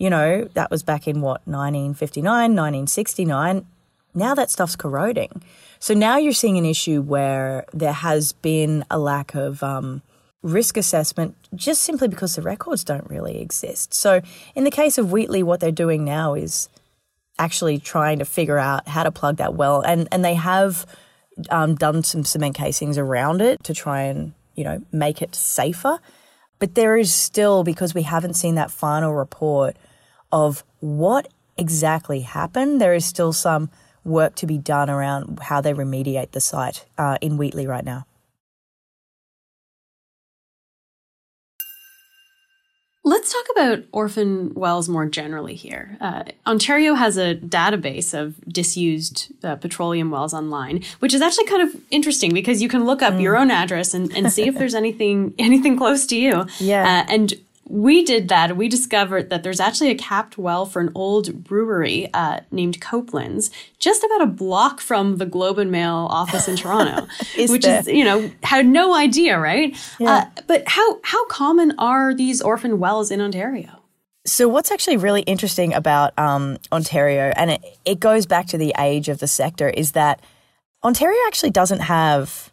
you 0.00 0.08
know, 0.08 0.48
that 0.54 0.70
was 0.70 0.82
back 0.82 1.06
in 1.06 1.20
what, 1.20 1.42
1959, 1.46 2.24
1969. 2.24 3.66
now 4.14 4.34
that 4.34 4.50
stuff's 4.50 4.74
corroding. 4.74 5.42
So 5.78 5.92
now 5.92 6.16
you're 6.16 6.32
seeing 6.32 6.56
an 6.56 6.64
issue 6.64 7.02
where 7.02 7.66
there 7.74 7.92
has 7.92 8.32
been 8.32 8.84
a 8.90 8.98
lack 8.98 9.34
of 9.34 9.62
um, 9.62 10.00
risk 10.42 10.78
assessment 10.78 11.36
just 11.54 11.82
simply 11.82 12.08
because 12.08 12.34
the 12.34 12.42
records 12.42 12.82
don't 12.82 13.08
really 13.10 13.42
exist. 13.42 13.92
So 13.92 14.22
in 14.54 14.64
the 14.64 14.70
case 14.70 14.96
of 14.96 15.12
Wheatley, 15.12 15.42
what 15.42 15.60
they're 15.60 15.70
doing 15.70 16.02
now 16.02 16.32
is 16.32 16.70
actually 17.38 17.78
trying 17.78 18.20
to 18.20 18.24
figure 18.24 18.58
out 18.58 18.88
how 18.88 19.02
to 19.02 19.12
plug 19.12 19.36
that 19.36 19.54
well, 19.54 19.82
and 19.82 20.08
and 20.12 20.24
they 20.24 20.34
have 20.34 20.86
um, 21.50 21.74
done 21.74 22.02
some 22.02 22.24
cement 22.24 22.54
casings 22.54 22.96
around 22.98 23.40
it 23.42 23.62
to 23.64 23.74
try 23.74 24.02
and 24.02 24.32
you 24.54 24.64
know 24.64 24.82
make 24.92 25.20
it 25.20 25.34
safer. 25.34 25.98
But 26.58 26.74
there 26.74 26.96
is 26.96 27.12
still 27.12 27.64
because 27.64 27.94
we 27.94 28.02
haven't 28.02 28.34
seen 28.34 28.56
that 28.56 28.70
final 28.70 29.14
report 29.14 29.76
of 30.32 30.64
what 30.80 31.28
exactly 31.56 32.20
happened. 32.20 32.80
There 32.80 32.94
is 32.94 33.04
still 33.04 33.32
some 33.32 33.70
work 34.04 34.34
to 34.36 34.46
be 34.46 34.58
done 34.58 34.88
around 34.88 35.38
how 35.42 35.60
they 35.60 35.72
remediate 35.72 36.32
the 36.32 36.40
site 36.40 36.86
uh, 36.96 37.18
in 37.20 37.36
Wheatley 37.36 37.66
right 37.66 37.84
now. 37.84 38.06
Let's 43.02 43.32
talk 43.32 43.44
about 43.50 43.84
orphan 43.92 44.52
wells 44.54 44.88
more 44.88 45.06
generally 45.06 45.54
here. 45.54 45.96
Uh, 46.00 46.24
Ontario 46.46 46.94
has 46.94 47.16
a 47.16 47.34
database 47.34 48.12
of 48.12 48.34
disused 48.46 49.32
uh, 49.42 49.56
petroleum 49.56 50.10
wells 50.10 50.34
online, 50.34 50.84
which 50.98 51.14
is 51.14 51.22
actually 51.22 51.46
kind 51.46 51.62
of 51.62 51.80
interesting 51.90 52.34
because 52.34 52.60
you 52.60 52.68
can 52.68 52.84
look 52.84 53.00
up 53.00 53.14
mm. 53.14 53.22
your 53.22 53.38
own 53.38 53.50
address 53.50 53.94
and, 53.94 54.14
and 54.14 54.30
see 54.30 54.46
if 54.46 54.54
there's 54.56 54.74
anything 54.84 55.34
anything 55.38 55.78
close 55.78 56.06
to 56.08 56.16
you. 56.16 56.46
Yeah. 56.58 56.82
Uh, 56.82 57.12
and 57.12 57.34
we 57.70 58.04
did 58.04 58.28
that. 58.28 58.56
We 58.56 58.68
discovered 58.68 59.30
that 59.30 59.44
there's 59.44 59.60
actually 59.60 59.90
a 59.90 59.94
capped 59.94 60.36
well 60.36 60.66
for 60.66 60.80
an 60.80 60.90
old 60.94 61.44
brewery 61.44 62.08
uh, 62.12 62.40
named 62.50 62.80
Copeland's, 62.80 63.50
just 63.78 64.02
about 64.02 64.22
a 64.22 64.26
block 64.26 64.80
from 64.80 65.18
the 65.18 65.26
Globe 65.26 65.58
and 65.58 65.70
Mail 65.70 66.08
office 66.10 66.48
in 66.48 66.56
Toronto, 66.56 67.06
is 67.36 67.50
which 67.50 67.62
there? 67.62 67.78
is 67.78 67.86
you 67.86 68.04
know 68.04 68.28
had 68.42 68.66
no 68.66 68.94
idea, 68.94 69.38
right? 69.38 69.76
Yeah. 70.00 70.10
Uh, 70.10 70.42
but 70.48 70.64
how 70.66 70.98
how 71.04 71.24
common 71.26 71.72
are 71.78 72.12
these 72.12 72.42
orphan 72.42 72.80
wells 72.80 73.12
in 73.12 73.20
Ontario? 73.20 73.80
So 74.26 74.48
what's 74.48 74.70
actually 74.70 74.96
really 74.96 75.22
interesting 75.22 75.72
about 75.72 76.18
um, 76.18 76.58
Ontario, 76.72 77.32
and 77.36 77.52
it, 77.52 77.64
it 77.84 78.00
goes 78.00 78.26
back 78.26 78.46
to 78.48 78.58
the 78.58 78.74
age 78.78 79.08
of 79.08 79.18
the 79.18 79.28
sector, 79.28 79.68
is 79.70 79.92
that 79.92 80.20
Ontario 80.82 81.18
actually 81.26 81.50
doesn't 81.50 81.80
have 81.80 82.49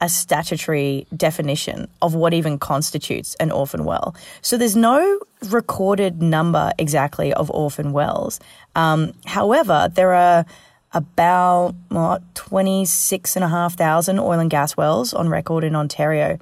a 0.00 0.08
statutory 0.08 1.06
definition 1.16 1.88
of 2.02 2.14
what 2.14 2.32
even 2.32 2.58
constitutes 2.58 3.34
an 3.36 3.50
orphan 3.50 3.84
well. 3.84 4.14
So 4.42 4.56
there's 4.56 4.76
no 4.76 5.18
recorded 5.50 6.22
number 6.22 6.72
exactly 6.78 7.32
of 7.32 7.50
orphan 7.50 7.92
wells. 7.92 8.38
Um, 8.76 9.12
however, 9.26 9.90
there 9.92 10.14
are 10.14 10.46
about 10.92 11.74
what, 11.88 12.22
26,500 12.34 14.22
oil 14.22 14.38
and 14.38 14.50
gas 14.50 14.76
wells 14.76 15.12
on 15.12 15.28
record 15.28 15.64
in 15.64 15.74
Ontario. 15.74 16.38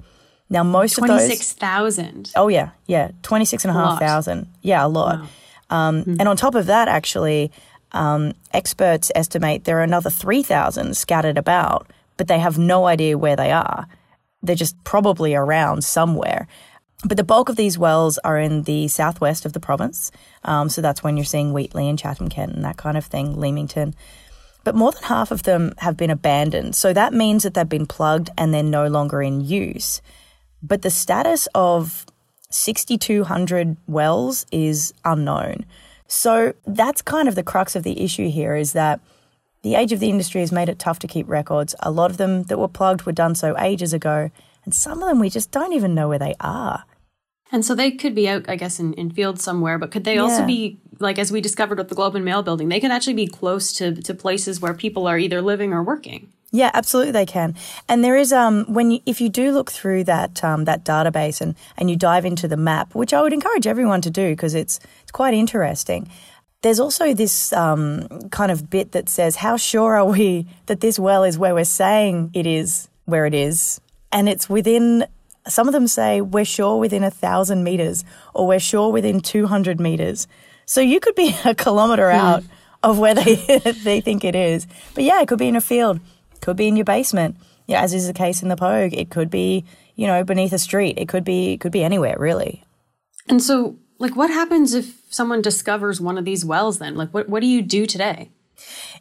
Now, 0.49 0.63
most 0.63 0.95
26, 0.95 1.01
of 1.01 1.17
those. 1.19 1.27
26,000. 1.27 2.31
Oh, 2.35 2.47
yeah. 2.47 2.69
Yeah. 2.85 3.11
26,500. 3.23 4.47
Yeah, 4.61 4.85
a 4.85 4.87
lot. 4.87 5.19
Wow. 5.19 5.27
Um, 5.69 6.01
mm-hmm. 6.01 6.15
And 6.19 6.29
on 6.29 6.37
top 6.37 6.55
of 6.55 6.67
that, 6.67 6.87
actually, 6.87 7.51
um, 7.91 8.33
experts 8.53 9.11
estimate 9.15 9.65
there 9.65 9.79
are 9.79 9.83
another 9.83 10.09
3,000 10.09 10.95
scattered 10.95 11.37
about 11.37 11.87
but 12.17 12.27
they 12.27 12.39
have 12.39 12.57
no 12.57 12.85
idea 12.85 13.17
where 13.17 13.35
they 13.35 13.51
are. 13.51 13.87
They're 14.43 14.55
just 14.55 14.83
probably 14.83 15.35
around 15.35 15.83
somewhere. 15.83 16.47
But 17.05 17.17
the 17.17 17.23
bulk 17.23 17.49
of 17.49 17.55
these 17.55 17.77
wells 17.77 18.17
are 18.19 18.39
in 18.39 18.63
the 18.63 18.87
southwest 18.87 19.45
of 19.45 19.53
the 19.53 19.59
province. 19.59 20.11
Um, 20.43 20.67
so 20.67 20.81
that's 20.81 21.03
when 21.03 21.15
you're 21.15 21.25
seeing 21.25 21.53
Wheatley 21.53 21.87
and 21.87 21.97
Chatham 21.97 22.27
Kent 22.27 22.53
and 22.53 22.65
that 22.65 22.77
kind 22.77 22.97
of 22.97 23.05
thing, 23.05 23.39
Leamington. 23.39 23.93
But 24.63 24.75
more 24.75 24.91
than 24.91 25.03
half 25.03 25.31
of 25.31 25.43
them 25.43 25.73
have 25.77 25.95
been 25.95 26.09
abandoned. 26.09 26.75
So 26.75 26.93
that 26.93 27.13
means 27.13 27.43
that 27.43 27.53
they've 27.53 27.69
been 27.69 27.85
plugged 27.85 28.31
and 28.37 28.53
they're 28.53 28.63
no 28.63 28.87
longer 28.87 29.21
in 29.21 29.41
use. 29.41 30.01
But 30.61 30.81
the 30.81 30.89
status 30.89 31.47
of 31.53 32.05
6,200 32.49 33.77
wells 33.87 34.45
is 34.51 34.93
unknown. 35.05 35.65
So 36.07 36.53
that's 36.65 37.01
kind 37.01 37.27
of 37.27 37.35
the 37.35 37.43
crux 37.43 37.75
of 37.75 37.83
the 37.83 38.01
issue 38.01 38.29
here 38.29 38.55
is 38.55 38.73
that 38.73 38.99
the 39.67 39.75
age 39.75 39.91
of 39.91 39.99
the 39.99 40.09
industry 40.09 40.39
has 40.39 40.51
made 40.53 40.69
it 40.69 40.79
tough 40.79 40.97
to 40.99 41.07
keep 41.07 41.27
records. 41.27 41.75
A 41.81 41.91
lot 41.91 42.09
of 42.09 42.15
them 42.15 42.43
that 42.43 42.57
were 42.57 42.69
plugged 42.69 43.05
were 43.05 43.11
done 43.11 43.35
so 43.35 43.57
ages 43.59 43.91
ago, 43.91 44.31
and 44.63 44.73
some 44.73 45.03
of 45.03 45.09
them 45.09 45.19
we 45.19 45.29
just 45.29 45.51
don't 45.51 45.73
even 45.73 45.93
know 45.93 46.07
where 46.07 46.17
they 46.17 46.35
are. 46.39 46.85
And 47.51 47.65
so 47.65 47.75
they 47.75 47.91
could 47.91 48.15
be 48.15 48.29
out, 48.29 48.47
I 48.47 48.55
guess, 48.55 48.79
in, 48.79 48.93
in 48.93 49.11
fields 49.11 49.43
somewhere, 49.43 49.77
but 49.77 49.91
could 49.91 50.05
they 50.05 50.15
yeah. 50.15 50.21
also 50.21 50.45
be, 50.45 50.79
like 50.99 51.19
as 51.19 51.33
we 51.33 51.41
discovered 51.41 51.77
with 51.77 51.89
the 51.89 51.95
Globe 51.95 52.15
and 52.15 52.23
Mail 52.23 52.43
building, 52.43 52.69
they 52.69 52.79
could 52.79 52.91
actually 52.91 53.13
be 53.13 53.27
close 53.27 53.73
to, 53.73 53.93
to 54.01 54.13
places 54.13 54.61
where 54.61 54.73
people 54.73 55.05
are 55.05 55.17
either 55.17 55.41
living 55.41 55.73
or 55.73 55.83
working? 55.83 56.31
Yeah, 56.51 56.71
absolutely 56.73 57.11
they 57.11 57.25
can. 57.25 57.55
And 57.89 58.05
there 58.05 58.15
is 58.15 58.31
um 58.31 58.63
when 58.73 58.91
you, 58.91 58.99
if 59.05 59.19
you 59.19 59.27
do 59.27 59.51
look 59.51 59.69
through 59.69 60.05
that 60.05 60.41
um 60.45 60.63
that 60.63 60.85
database 60.85 61.41
and 61.41 61.55
and 61.77 61.89
you 61.89 61.97
dive 61.97 62.23
into 62.23 62.47
the 62.47 62.55
map, 62.55 62.95
which 62.95 63.13
I 63.13 63.21
would 63.21 63.33
encourage 63.33 63.67
everyone 63.67 63.99
to 64.01 64.09
do 64.09 64.29
because 64.29 64.53
it's 64.55 64.79
it's 65.01 65.11
quite 65.11 65.33
interesting. 65.33 66.09
There's 66.63 66.79
also 66.79 67.13
this 67.13 67.53
um, 67.53 68.07
kind 68.31 68.51
of 68.51 68.69
bit 68.69 68.91
that 68.93 69.09
says, 69.09 69.35
How 69.35 69.57
sure 69.57 69.95
are 69.95 70.05
we 70.05 70.47
that 70.65 70.81
this 70.81 70.97
well 70.97 71.23
is 71.23 71.37
where 71.37 71.53
we're 71.53 71.65
saying 71.65 72.31
it 72.33 72.47
is 72.47 72.89
where 73.05 73.25
it 73.25 73.33
is? 73.33 73.79
And 74.11 74.27
it's 74.27 74.49
within, 74.49 75.05
some 75.47 75.67
of 75.67 75.73
them 75.73 75.87
say, 75.87 76.21
We're 76.21 76.45
sure 76.45 76.77
within 76.77 77.03
a 77.03 77.11
thousand 77.11 77.63
meters, 77.63 78.03
or 78.33 78.47
we're 78.47 78.59
sure 78.59 78.91
within 78.91 79.21
200 79.21 79.79
meters. 79.79 80.27
So 80.65 80.81
you 80.81 80.99
could 80.99 81.15
be 81.15 81.35
a 81.45 81.53
kilometer 81.53 82.11
hmm. 82.11 82.17
out 82.17 82.43
of 82.81 82.97
where 82.97 83.13
they, 83.13 83.35
they 83.83 84.01
think 84.01 84.23
it 84.23 84.35
is. 84.35 84.65
But 84.95 85.03
yeah, 85.03 85.21
it 85.21 85.27
could 85.27 85.39
be 85.39 85.47
in 85.47 85.55
a 85.55 85.61
field, 85.61 85.99
could 86.41 86.57
be 86.57 86.67
in 86.67 86.75
your 86.75 86.85
basement. 86.85 87.37
Yeah, 87.67 87.81
as 87.81 87.93
is 87.93 88.07
the 88.07 88.13
case 88.13 88.41
in 88.41 88.49
the 88.49 88.55
Pogue, 88.55 88.93
it 88.93 89.09
could 89.09 89.29
be, 89.29 89.65
you 89.95 90.07
know, 90.07 90.23
beneath 90.23 90.53
a 90.53 90.59
street. 90.59 90.97
It 90.97 91.09
could 91.09 91.25
be, 91.25 91.53
it 91.53 91.59
could 91.59 91.73
be 91.73 91.83
anywhere, 91.83 92.15
really. 92.17 92.63
And 93.27 93.43
so 93.43 93.77
like, 93.99 94.15
what 94.15 94.29
happens 94.29 94.73
if 94.73 94.96
someone 95.09 95.41
discovers 95.41 96.01
one 96.01 96.17
of 96.17 96.25
these 96.25 96.45
wells 96.45 96.79
then? 96.79 96.95
Like, 96.95 97.13
what, 97.13 97.29
what 97.29 97.41
do 97.41 97.47
you 97.47 97.61
do 97.61 97.85
today? 97.85 98.29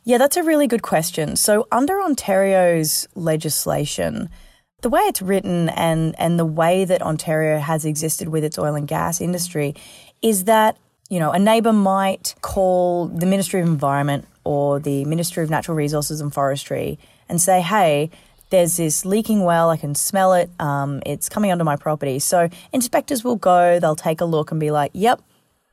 Yeah, 0.04 0.18
that's 0.18 0.36
a 0.36 0.42
really 0.42 0.66
good 0.66 0.82
question. 0.82 1.36
So, 1.36 1.66
under 1.72 2.00
Ontario's 2.00 3.08
legislation, 3.14 4.28
the 4.82 4.90
way 4.90 5.00
it's 5.02 5.22
written 5.22 5.68
and, 5.70 6.14
and 6.18 6.38
the 6.38 6.44
way 6.44 6.84
that 6.84 7.02
Ontario 7.02 7.58
has 7.58 7.84
existed 7.84 8.28
with 8.28 8.44
its 8.44 8.58
oil 8.58 8.74
and 8.74 8.86
gas 8.86 9.20
industry 9.20 9.74
is 10.22 10.44
that, 10.44 10.76
you 11.08 11.18
know, 11.18 11.32
a 11.32 11.38
neighbour 11.38 11.72
might 11.72 12.34
call 12.42 13.08
the 13.08 13.26
Ministry 13.26 13.60
of 13.60 13.66
Environment 13.66 14.26
or 14.44 14.78
the 14.78 15.04
Ministry 15.06 15.42
of 15.42 15.50
Natural 15.50 15.76
Resources 15.76 16.20
and 16.20 16.32
Forestry 16.32 16.98
and 17.28 17.40
say, 17.40 17.60
hey, 17.60 18.10
there's 18.50 18.76
this 18.76 19.04
leaking 19.04 19.42
well, 19.42 19.70
I 19.70 19.76
can 19.76 19.94
smell 19.94 20.34
it, 20.34 20.50
um, 20.60 21.02
it's 21.04 21.28
coming 21.28 21.50
onto 21.50 21.64
my 21.64 21.76
property. 21.76 22.18
So 22.18 22.48
inspectors 22.72 23.24
will 23.24 23.36
go, 23.36 23.80
they'll 23.80 23.96
take 23.96 24.20
a 24.20 24.24
look 24.24 24.52
and 24.52 24.60
be 24.60 24.70
like, 24.70 24.92
yep, 24.94 25.20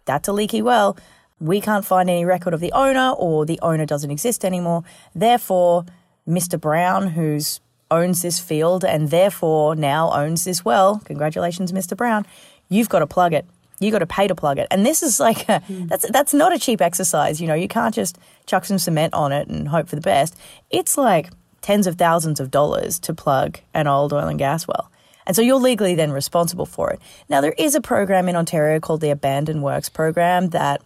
that's 0.06 0.28
a 0.28 0.34
leaky 0.34 0.62
well. 0.62 0.98
We 1.40 1.60
can't 1.60 1.86
find 1.86 2.10
any 2.10 2.26
record 2.26 2.54
of 2.54 2.60
the 2.60 2.72
owner 2.72 3.12
or 3.18 3.46
the 3.46 3.60
owner 3.62 3.86
doesn't 3.86 4.12
exist 4.12 4.46
anymore. 4.46 4.84
Therefore, 5.14 5.86
Mr. 6.28 6.60
Brown, 6.60 7.10
who's 7.10 7.60
owns 7.92 8.22
this 8.22 8.40
field 8.40 8.84
and 8.84 9.10
therefore 9.10 9.76
now 9.76 10.12
owns 10.12 10.46
this 10.46 10.66
well, 10.66 11.02
congratulations, 11.06 11.72
Mr. 11.72 11.96
Brown, 11.96 12.26
you've 12.70 12.90
got 12.90 13.00
to 13.00 13.08
plug 13.08 13.34
it. 13.34 13.46
You've 13.80 13.92
got 13.92 14.00
to 14.00 14.08
pay 14.08 14.28
to 14.28 14.36
plug 14.36 14.60
it, 14.60 14.68
and 14.72 14.86
this 14.86 15.04
is 15.04 15.20
like 15.20 15.50
a, 15.50 15.60
mm. 15.68 15.90
that's 15.90 16.10
that's 16.10 16.34
not 16.34 16.54
a 16.54 16.60
cheap 16.60 16.80
exercise. 16.80 17.42
You 17.42 17.48
know, 17.48 17.54
you 17.54 17.68
can't 17.68 17.94
just 17.94 18.18
chuck 18.46 18.64
some 18.64 18.78
cement 18.78 19.14
on 19.14 19.34
it 19.34 19.50
and 19.50 19.68
hope 19.68 19.90
for 19.90 19.96
the 19.96 20.02
best. 20.02 20.38
It's 20.70 20.98
like 20.98 21.32
tens 21.62 21.88
of 21.88 21.98
thousands 21.98 22.40
of 22.40 22.50
dollars 22.50 22.98
to 23.00 23.14
plug 23.14 23.60
an 23.74 23.88
old 23.88 24.14
oil 24.14 24.28
and 24.28 24.40
gas 24.40 24.68
well. 24.68 24.90
And 25.26 25.36
so 25.36 25.42
you're 25.42 25.60
legally 25.60 25.96
then 25.96 26.12
responsible 26.12 26.66
for 26.66 26.92
it. 26.92 27.00
Now, 27.30 27.42
there 27.42 27.56
is 27.58 27.76
a 27.76 27.82
program 27.82 28.28
in 28.30 28.36
Ontario 28.36 28.80
called 28.80 29.02
the 29.02 29.10
Abandoned 29.10 29.64
Works 29.64 29.90
Program 29.90 30.50
that 30.50 30.82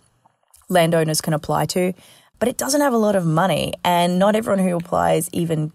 landowners 0.69 1.21
can 1.21 1.33
apply 1.33 1.65
to, 1.67 1.93
but 2.39 2.47
it 2.47 2.57
doesn't 2.57 2.81
have 2.81 2.93
a 2.93 2.97
lot 2.97 3.15
of 3.15 3.25
money, 3.25 3.73
and 3.83 4.19
not 4.19 4.35
everyone 4.35 4.63
who 4.63 4.75
applies 4.75 5.29
even 5.31 5.71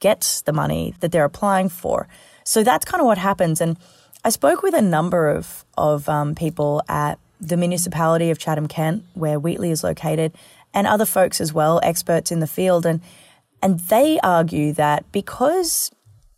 gets 0.00 0.42
the 0.42 0.52
money 0.52 0.94
that 1.00 1.12
they're 1.12 1.24
applying 1.24 1.68
for. 1.68 2.08
So 2.44 2.62
that's 2.62 2.84
kind 2.84 3.00
of 3.00 3.06
what 3.06 3.18
happens. 3.18 3.60
And 3.60 3.76
I 4.24 4.30
spoke 4.30 4.62
with 4.62 4.74
a 4.74 4.82
number 4.82 5.28
of, 5.28 5.64
of 5.76 6.08
um, 6.08 6.34
people 6.34 6.82
at 6.88 7.18
the 7.40 7.56
municipality 7.56 8.30
of 8.30 8.38
Chatham 8.38 8.66
Kent, 8.66 9.04
where 9.14 9.38
Wheatley 9.38 9.70
is 9.70 9.84
located, 9.84 10.32
and 10.72 10.86
other 10.86 11.04
folks 11.04 11.40
as 11.40 11.52
well, 11.52 11.80
experts 11.82 12.30
in 12.30 12.40
the 12.40 12.46
field. 12.46 12.86
And 12.86 13.00
and 13.62 13.80
they 13.80 14.20
argue 14.20 14.72
that 14.74 15.10
because 15.12 15.90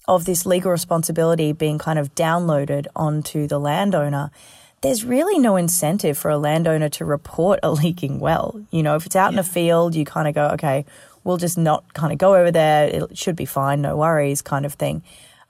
of 0.09 0.25
this 0.25 0.47
legal 0.47 0.73
responsibility 0.73 1.53
being 1.53 1.79
kind 1.79 1.99
of 1.99 2.15
downloaded 2.15 2.87
onto 2.97 3.47
the 3.47 3.61
landowner, 3.61 4.31
there's 4.81 5.05
really 5.05 5.39
no 5.39 5.57
incentive 5.57 6.17
for 6.17 6.31
a 6.31 6.39
landowner 6.39 6.89
to 6.89 7.05
report 7.05 7.61
a 7.63 7.71
leaking 7.83 8.19
well. 8.19 8.61
You 8.71 8.83
know, 8.83 8.97
if 8.97 9.07
it's 9.07 9.15
out 9.15 9.33
yeah. 9.33 9.35
in 9.35 9.39
a 9.39 9.45
field, 9.45 9.95
you 9.95 10.05
kind 10.05 10.27
of 10.27 10.35
go, 10.35 10.49
okay, 10.55 10.87
we'll 11.23 11.37
just 11.37 11.59
not 11.59 11.93
kind 11.93 12.13
of 12.13 12.19
go 12.19 12.35
over 12.35 12.51
there. 12.51 12.89
It 12.89 13.19
should 13.19 13.37
be 13.37 13.45
fine, 13.45 13.83
no 13.83 13.97
worries, 13.97 14.41
kind 14.41 14.65
of 14.65 14.75
thing, 14.75 15.03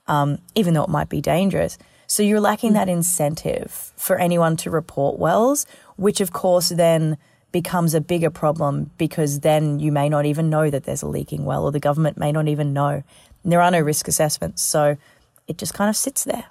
um, 0.07 0.39
even 0.55 0.73
though 0.73 0.83
it 0.83 0.89
might 0.89 1.09
be 1.09 1.21
dangerous. 1.21 1.77
So 2.05 2.21
you're 2.21 2.41
lacking 2.41 2.71
mm. 2.71 2.75
that 2.75 2.89
incentive 2.89 3.93
for 3.95 4.17
anyone 4.17 4.57
to 4.57 4.71
report 4.71 5.19
wells, 5.19 5.65
which 5.95 6.19
of 6.19 6.33
course 6.33 6.69
then 6.69 7.17
becomes 7.51 7.93
a 7.93 8.01
bigger 8.01 8.29
problem 8.29 8.91
because 8.97 9.39
then 9.39 9.79
you 9.79 9.91
may 9.91 10.09
not 10.09 10.25
even 10.25 10.49
know 10.49 10.69
that 10.69 10.83
there's 10.83 11.01
a 11.01 11.07
leaking 11.07 11.45
well, 11.45 11.63
or 11.63 11.71
the 11.71 11.79
government 11.79 12.17
may 12.17 12.31
not 12.31 12.47
even 12.47 12.73
know. 12.73 13.03
And 13.43 13.51
there 13.51 13.61
are 13.61 13.71
no 13.71 13.79
risk 13.79 14.07
assessments. 14.07 14.61
So 14.61 14.97
it 15.47 15.57
just 15.57 15.73
kind 15.73 15.89
of 15.89 15.95
sits 15.95 16.23
there. 16.23 16.45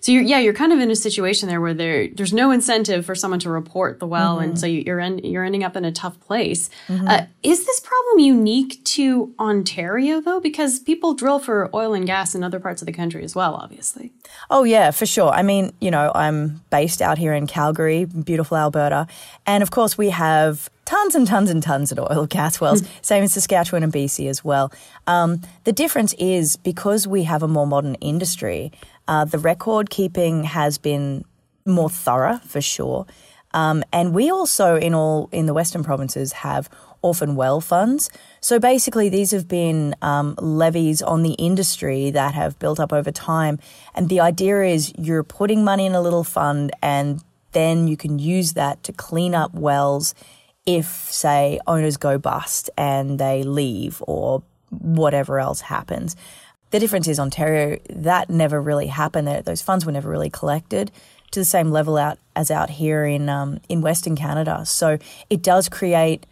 So 0.00 0.12
you're, 0.12 0.22
yeah, 0.22 0.38
you're 0.38 0.54
kind 0.54 0.72
of 0.72 0.78
in 0.78 0.90
a 0.90 0.96
situation 0.96 1.48
there 1.48 1.60
where 1.60 1.74
there 1.74 2.08
there's 2.08 2.32
no 2.32 2.50
incentive 2.50 3.04
for 3.04 3.14
someone 3.14 3.40
to 3.40 3.50
report 3.50 4.00
the 4.00 4.06
well, 4.06 4.36
mm-hmm. 4.36 4.50
and 4.50 4.58
so 4.58 4.66
you're 4.66 5.00
en- 5.00 5.18
you're 5.18 5.44
ending 5.44 5.64
up 5.64 5.76
in 5.76 5.84
a 5.84 5.92
tough 5.92 6.18
place. 6.20 6.70
Mm-hmm. 6.88 7.08
Uh, 7.08 7.26
is 7.42 7.64
this 7.66 7.80
problem 7.80 8.20
unique 8.20 8.82
to 8.84 9.34
Ontario 9.38 10.20
though? 10.20 10.40
Because 10.40 10.78
people 10.78 11.14
drill 11.14 11.38
for 11.38 11.70
oil 11.74 11.94
and 11.94 12.06
gas 12.06 12.34
in 12.34 12.42
other 12.42 12.60
parts 12.60 12.82
of 12.82 12.86
the 12.86 12.92
country 12.92 13.24
as 13.24 13.34
well, 13.34 13.54
obviously. 13.54 14.12
Oh 14.50 14.64
yeah, 14.64 14.90
for 14.90 15.06
sure. 15.06 15.30
I 15.30 15.42
mean, 15.42 15.72
you 15.80 15.90
know, 15.90 16.12
I'm 16.14 16.62
based 16.70 17.02
out 17.02 17.18
here 17.18 17.32
in 17.32 17.46
Calgary, 17.46 18.04
beautiful 18.04 18.56
Alberta, 18.56 19.06
and 19.46 19.62
of 19.62 19.70
course 19.70 19.98
we 19.98 20.10
have 20.10 20.70
tons 20.88 21.14
and 21.14 21.26
tons 21.26 21.50
and 21.50 21.62
tons 21.62 21.92
of 21.92 21.98
oil 21.98 22.26
gas 22.30 22.60
wells, 22.60 22.80
mm. 22.80 22.88
same 23.02 23.22
in 23.22 23.28
Saskatchewan 23.28 23.82
and 23.82 23.92
BC 23.92 24.28
as 24.28 24.42
well. 24.42 24.72
Um, 25.06 25.42
the 25.64 25.72
difference 25.72 26.14
is 26.14 26.56
because 26.56 27.06
we 27.06 27.24
have 27.24 27.42
a 27.42 27.48
more 27.48 27.66
modern 27.66 27.94
industry, 27.96 28.72
uh, 29.08 29.24
the 29.24 29.38
record 29.38 29.90
keeping 29.90 30.44
has 30.44 30.78
been 30.78 31.24
more 31.66 31.90
thorough 31.90 32.38
for 32.46 32.60
sure. 32.60 33.06
Um, 33.52 33.82
and 33.92 34.14
we 34.14 34.30
also 34.30 34.76
in 34.76 34.94
all 34.94 35.28
in 35.32 35.46
the 35.46 35.54
Western 35.54 35.82
provinces 35.82 36.32
have 36.32 36.68
orphan 37.00 37.34
well 37.34 37.60
funds. 37.60 38.10
So 38.40 38.58
basically, 38.58 39.08
these 39.08 39.30
have 39.30 39.48
been 39.48 39.94
um, 40.02 40.34
levies 40.38 41.00
on 41.00 41.22
the 41.22 41.32
industry 41.32 42.10
that 42.10 42.34
have 42.34 42.58
built 42.58 42.78
up 42.78 42.92
over 42.92 43.10
time. 43.10 43.58
And 43.94 44.08
the 44.08 44.20
idea 44.20 44.62
is 44.62 44.92
you're 44.98 45.24
putting 45.24 45.64
money 45.64 45.86
in 45.86 45.94
a 45.94 46.00
little 46.00 46.24
fund, 46.24 46.72
and 46.82 47.22
then 47.52 47.88
you 47.88 47.96
can 47.96 48.18
use 48.18 48.52
that 48.52 48.82
to 48.84 48.92
clean 48.92 49.34
up 49.34 49.54
wells 49.54 50.14
if, 50.66 50.86
say, 50.86 51.58
owners 51.66 51.96
go 51.96 52.18
bust 52.18 52.68
and 52.76 53.18
they 53.18 53.42
leave 53.42 54.02
or 54.06 54.42
whatever 54.70 55.38
else 55.38 55.62
happens. 55.62 56.14
The 56.70 56.78
difference 56.78 57.08
is 57.08 57.18
Ontario, 57.18 57.78
that 57.88 58.28
never 58.28 58.60
really 58.60 58.88
happened. 58.88 59.28
Those 59.44 59.62
funds 59.62 59.86
were 59.86 59.92
never 59.92 60.10
really 60.10 60.30
collected 60.30 60.90
to 61.30 61.40
the 61.40 61.44
same 61.44 61.70
level 61.70 61.96
out 61.96 62.18
as 62.36 62.50
out 62.50 62.70
here 62.70 63.04
in 63.04 63.28
um, 63.28 63.60
in 63.68 63.80
Western 63.80 64.16
Canada. 64.16 64.64
So 64.66 64.98
it 65.30 65.42
does 65.42 65.68
create 65.68 66.26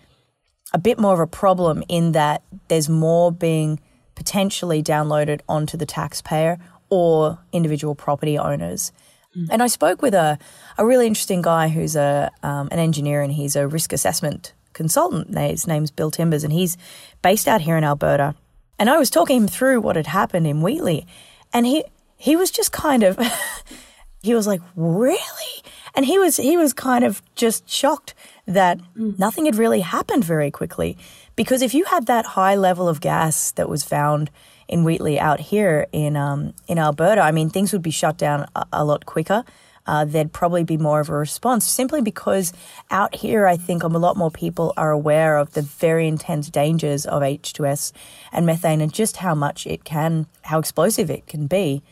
a 0.72 0.78
bit 0.78 0.98
more 0.98 1.14
of 1.14 1.20
a 1.20 1.26
problem 1.26 1.82
in 1.88 2.12
that 2.12 2.42
there's 2.68 2.88
more 2.88 3.32
being 3.32 3.80
potentially 4.14 4.82
downloaded 4.82 5.40
onto 5.48 5.76
the 5.76 5.86
taxpayer 5.86 6.58
or 6.88 7.38
individual 7.52 7.94
property 7.94 8.38
owners. 8.38 8.92
Mm. 9.36 9.48
And 9.50 9.62
I 9.62 9.66
spoke 9.66 10.02
with 10.02 10.14
a, 10.14 10.38
a 10.78 10.86
really 10.86 11.06
interesting 11.06 11.42
guy 11.42 11.68
who's 11.68 11.96
a 11.96 12.30
um, 12.42 12.68
an 12.70 12.78
engineer 12.78 13.22
and 13.22 13.32
he's 13.32 13.56
a 13.56 13.66
risk 13.66 13.92
assessment 13.92 14.52
consultant. 14.72 15.36
His 15.36 15.66
name's 15.66 15.90
Bill 15.90 16.10
Timbers 16.10 16.44
and 16.44 16.52
he's 16.52 16.76
based 17.22 17.48
out 17.48 17.62
here 17.62 17.76
in 17.76 17.84
Alberta. 17.84 18.34
And 18.78 18.90
I 18.90 18.98
was 18.98 19.10
talking 19.10 19.42
him 19.42 19.48
through 19.48 19.80
what 19.80 19.96
had 19.96 20.06
happened 20.06 20.46
in 20.46 20.62
Wheatley, 20.62 21.06
and 21.52 21.66
he 21.66 21.84
he 22.16 22.36
was 22.36 22.50
just 22.50 22.72
kind 22.72 23.02
of 23.02 23.18
he 24.22 24.34
was 24.34 24.46
like, 24.46 24.60
"Really?" 24.74 25.62
And 25.94 26.04
he 26.04 26.18
was 26.18 26.36
he 26.36 26.56
was 26.56 26.72
kind 26.72 27.04
of 27.04 27.22
just 27.34 27.68
shocked 27.68 28.14
that 28.46 28.78
mm. 28.96 29.18
nothing 29.18 29.46
had 29.46 29.56
really 29.56 29.80
happened 29.80 30.24
very 30.24 30.50
quickly 30.50 30.96
because 31.36 31.62
if 31.62 31.74
you 31.74 31.84
had 31.84 32.06
that 32.06 32.26
high 32.26 32.54
level 32.54 32.88
of 32.88 33.00
gas 33.00 33.50
that 33.52 33.68
was 33.68 33.82
found 33.82 34.30
in 34.68 34.84
Wheatley 34.84 35.18
out 35.18 35.40
here 35.40 35.86
in 35.92 36.16
um, 36.16 36.54
in 36.68 36.78
Alberta, 36.78 37.22
I 37.22 37.32
mean, 37.32 37.50
things 37.50 37.72
would 37.72 37.82
be 37.82 37.90
shut 37.90 38.18
down 38.18 38.46
a, 38.54 38.66
a 38.72 38.84
lot 38.84 39.06
quicker 39.06 39.44
uh, 39.86 40.04
there'd 40.04 40.32
probably 40.32 40.64
be 40.64 40.76
more 40.76 41.00
of 41.00 41.08
a 41.08 41.14
response 41.14 41.64
simply 41.66 42.00
because 42.02 42.52
out 42.90 43.14
here, 43.14 43.46
I 43.46 43.56
think 43.56 43.82
a 43.82 43.88
lot 43.88 44.16
more 44.16 44.30
people 44.30 44.72
are 44.76 44.90
aware 44.90 45.38
of 45.38 45.52
the 45.52 45.62
very 45.62 46.08
intense 46.08 46.50
dangers 46.50 47.06
of 47.06 47.22
H2S 47.22 47.92
and 48.32 48.46
methane 48.46 48.80
and 48.80 48.92
just 48.92 49.18
how 49.18 49.34
much 49.34 49.66
it 49.66 49.84
can, 49.84 50.26
how 50.42 50.58
explosive 50.58 51.10
it 51.10 51.26
can 51.26 51.46
be. 51.46 51.82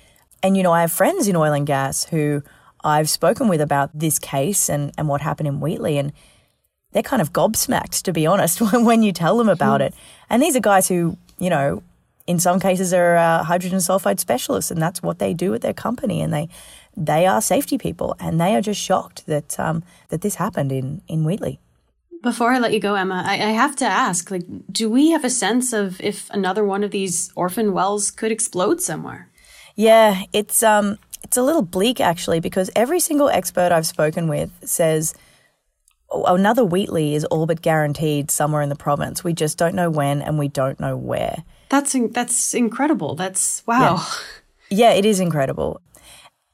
And, 0.43 0.57
you 0.57 0.63
know, 0.63 0.73
I 0.73 0.83
have 0.83 0.93
friends 0.93 1.29
in 1.29 1.37
oil 1.37 1.53
and 1.53 1.67
gas 1.67 2.05
who 2.05 2.43
I've 2.83 3.09
spoken 3.09 3.49
with 3.49 3.61
about 3.61 3.91
this 3.99 4.19
case 4.19 4.69
and, 4.69 4.93
and 4.99 5.09
what 5.09 5.21
happened 5.21 5.49
in 5.49 5.61
Wheatley. 5.61 5.97
And 5.97 6.13
they're 6.93 7.03
kind 7.03 7.23
of 7.23 7.33
gobsmacked, 7.33 8.03
to 8.03 8.13
be 8.13 8.27
honest, 8.27 8.61
when 8.73 9.03
you 9.03 9.13
tell 9.13 9.39
them 9.39 9.49
about 9.49 9.81
mm. 9.81 9.87
it. 9.87 9.95
And 10.29 10.43
these 10.43 10.57
are 10.57 10.61
guys 10.61 10.89
who, 10.89 11.17
you 11.39 11.49
know, 11.49 11.83
in 12.27 12.39
some 12.39 12.59
cases 12.59 12.95
are 12.95 13.17
uh, 13.17 13.43
hydrogen 13.43 13.79
sulfide 13.79 14.19
specialists, 14.19 14.71
and 14.71 14.81
that's 14.81 15.03
what 15.03 15.19
they 15.19 15.35
do 15.35 15.53
at 15.55 15.61
their 15.61 15.75
company. 15.75 16.23
And 16.23 16.33
they 16.33 16.49
they 16.97 17.27
are 17.27 17.41
safety 17.41 17.79
people, 17.79 18.17
and 18.21 18.41
they 18.41 18.55
are 18.55 18.61
just 18.61 18.81
shocked 18.81 19.27
that 19.27 19.59
um, 19.59 19.83
that 20.09 20.21
this 20.21 20.37
happened 20.37 20.73
in 20.73 21.03
in 21.09 21.25
Wheatley. 21.25 21.61
Before 22.23 22.53
I 22.53 22.59
let 22.59 22.73
you 22.73 22.81
go, 22.81 22.95
Emma, 22.95 23.23
I, 23.27 23.35
I, 23.35 23.51
have 23.51 23.77
to 23.77 23.85
ask: 23.85 24.31
like, 24.31 24.45
do 24.71 24.89
we 24.89 25.11
have 25.11 25.25
a 25.25 25.31
sense 25.31 25.73
of 25.73 26.01
if 26.01 26.31
another 26.31 26.65
one 26.65 26.83
of 26.83 26.91
these 26.91 27.31
orphan 27.35 27.73
wells 27.73 28.11
could 28.11 28.33
explode 28.33 28.81
somewhere? 28.81 29.29
Yeah, 29.75 30.23
it's 30.33 30.63
um, 30.63 30.99
it's 31.23 31.37
a 31.37 31.43
little 31.43 31.63
bleak 31.63 32.01
actually, 32.01 32.41
because 32.41 32.71
every 32.77 33.01
single 33.01 33.29
expert 33.29 33.73
I've 33.73 33.87
spoken 33.87 34.29
with 34.29 34.51
says 34.65 35.15
oh, 36.11 36.35
another 36.35 36.65
Wheatley 36.65 37.15
is 37.15 37.25
all 37.27 37.47
but 37.47 37.61
guaranteed 37.61 38.31
somewhere 38.31 38.63
in 38.63 38.69
the 38.69 38.77
province. 38.77 39.25
We 39.25 39.33
just 39.33 39.59
don't 39.59 39.75
know 39.75 39.91
when, 39.91 40.23
and 40.23 40.39
we 40.39 40.49
don't 40.49 40.79
know 40.81 40.97
where. 40.97 41.45
That's 41.69 41.97
that's 42.11 42.55
incredible. 42.55 43.17
That's 43.17 43.67
wow. 43.67 44.07
Yeah, 44.71 44.91
yeah 44.91 44.93
it 44.93 45.05
is 45.05 45.19
incredible. 45.21 45.81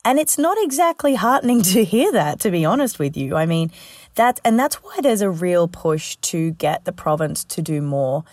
And 0.04 0.18
it's 0.18 0.38
not 0.38 0.56
exactly 0.60 1.14
heartening 1.14 1.62
to 1.74 1.84
hear 1.84 2.12
that, 2.12 2.40
to 2.40 2.50
be 2.50 2.64
honest 2.64 2.98
with 2.98 3.16
you. 3.16 3.36
I 3.36 3.46
mean, 3.46 3.70
that, 4.14 4.40
and 4.44 4.58
that's 4.58 4.76
why 4.76 4.98
there's 5.02 5.22
a 5.22 5.30
real 5.30 5.68
push 5.68 6.16
to 6.16 6.52
get 6.52 6.84
the 6.84 6.92
province 6.92 7.44
to 7.44 7.62
do 7.62 7.80
more 7.80 8.24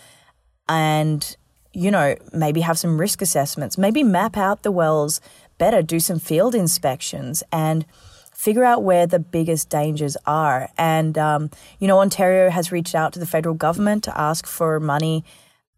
and, 0.68 1.36
you 1.72 1.90
know, 1.90 2.16
maybe 2.32 2.60
have 2.62 2.78
some 2.78 3.00
risk 3.00 3.22
assessments, 3.22 3.78
maybe 3.78 4.02
map 4.02 4.36
out 4.36 4.62
the 4.62 4.72
wells 4.72 5.20
better, 5.58 5.82
do 5.82 6.00
some 6.00 6.18
field 6.18 6.54
inspections 6.54 7.42
and 7.52 7.84
figure 8.32 8.64
out 8.64 8.84
where 8.84 9.06
the 9.06 9.18
biggest 9.18 9.68
dangers 9.68 10.16
are. 10.24 10.68
And, 10.78 11.18
um, 11.18 11.50
you 11.80 11.88
know, 11.88 11.98
Ontario 11.98 12.50
has 12.50 12.70
reached 12.70 12.94
out 12.94 13.12
to 13.14 13.18
the 13.18 13.26
federal 13.26 13.54
government 13.54 14.04
to 14.04 14.18
ask 14.18 14.46
for 14.46 14.78
money 14.78 15.24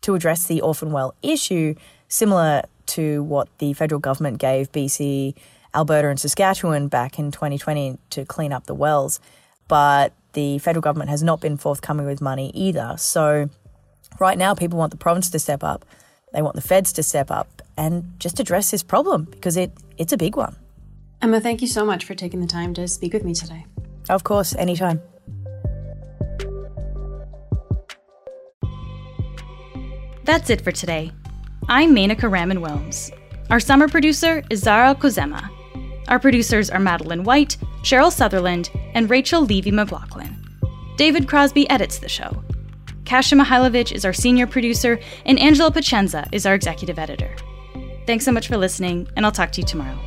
to 0.03 0.15
address 0.15 0.47
the 0.47 0.61
orphan 0.61 0.93
well 0.93 1.15
issue, 1.23 1.75
similar 2.09 2.63
to 2.87 3.23
what 3.23 3.49
the 3.59 3.73
federal 3.73 4.01
government 4.01 4.39
gave 4.39 4.73
BC 4.73 5.35
Alberta 5.75 6.09
and 6.09 6.19
Saskatchewan 6.19 6.89
back 6.89 7.19
in 7.19 7.31
2020 7.31 7.99
to 8.11 8.25
clean 8.25 8.53
up 8.53 8.67
the 8.67 8.75
wells, 8.75 9.21
but 9.69 10.13
the 10.33 10.59
federal 10.59 10.83
government 10.83 11.11
has 11.11 11.23
not 11.23 11.41
been 11.41 11.57
forthcoming 11.57 12.07
with 12.07 12.21
money 12.21 12.51
either. 12.55 12.95
So 12.99 13.49
right 14.19 14.39
now, 14.39 14.55
people 14.55 14.79
want 14.79 14.91
the 14.91 14.97
province 14.97 15.31
to 15.31 15.39
step 15.39 15.63
up. 15.63 15.85
They 16.33 16.43
want 16.43 16.55
the 16.55 16.63
feds 16.63 16.93
to 16.95 17.03
step 17.03 17.31
up 17.31 17.63
and 17.77 18.15
just 18.19 18.39
address 18.41 18.71
this 18.71 18.83
problem 18.83 19.25
because 19.25 19.57
it, 19.57 19.73
it's 19.99 20.13
a 20.13 20.17
big 20.17 20.37
one. 20.37 20.57
Emma, 21.23 21.41
thank 21.41 21.61
you 21.61 21.69
so 21.69 21.85
much 21.85 22.05
for 22.05 22.15
taking 22.15 22.41
the 22.41 22.47
time 22.47 22.73
to 22.75 22.89
speak 22.89 23.13
with 23.13 23.25
me 23.25 23.35
today. 23.35 23.67
Of 24.09 24.25
course, 24.25 24.55
anytime. 24.55 25.01
That's 30.25 30.51
it 30.51 30.61
for 30.61 30.73
today. 30.73 31.13
I'm 31.69 31.95
Menaka 31.95 32.31
Raman 32.31 32.59
Wilms. 32.59 33.11
Our 33.51 33.59
summer 33.59 33.89
producer 33.89 34.43
is 34.49 34.61
Zara 34.61 34.95
Kozema. 34.95 35.51
Our 36.09 36.19
producers 36.19 36.71
are 36.71 36.81
Madeline 36.81 37.25
White, 37.25 37.57
Cheryl 37.83 38.13
Sutherland, 38.13 38.71
and 38.95 39.09
Rachel 39.09 39.43
Levy 39.43 39.71
McLaughlin. 39.71 40.37
David 40.97 41.29
Crosby 41.29 41.69
edits 41.71 41.99
the 41.99 42.09
show. 42.09 42.43
Kasia 43.05 43.37
Mihailovich 43.37 43.93
is 43.93 44.05
our 44.05 44.13
senior 44.13 44.47
producer, 44.47 45.01
and 45.25 45.39
Angela 45.39 45.71
Pacenza 45.71 46.29
is 46.33 46.47
our 46.47 46.55
executive 46.55 46.99
editor. 46.99 47.35
Thanks 48.07 48.25
so 48.25 48.33
much 48.33 48.49
for 48.49 48.57
listening, 48.57 49.09
and 49.17 49.25
I'll 49.25 49.33
talk 49.33 49.53
to 49.53 49.61
you 49.61 49.67
tomorrow. 49.67 49.99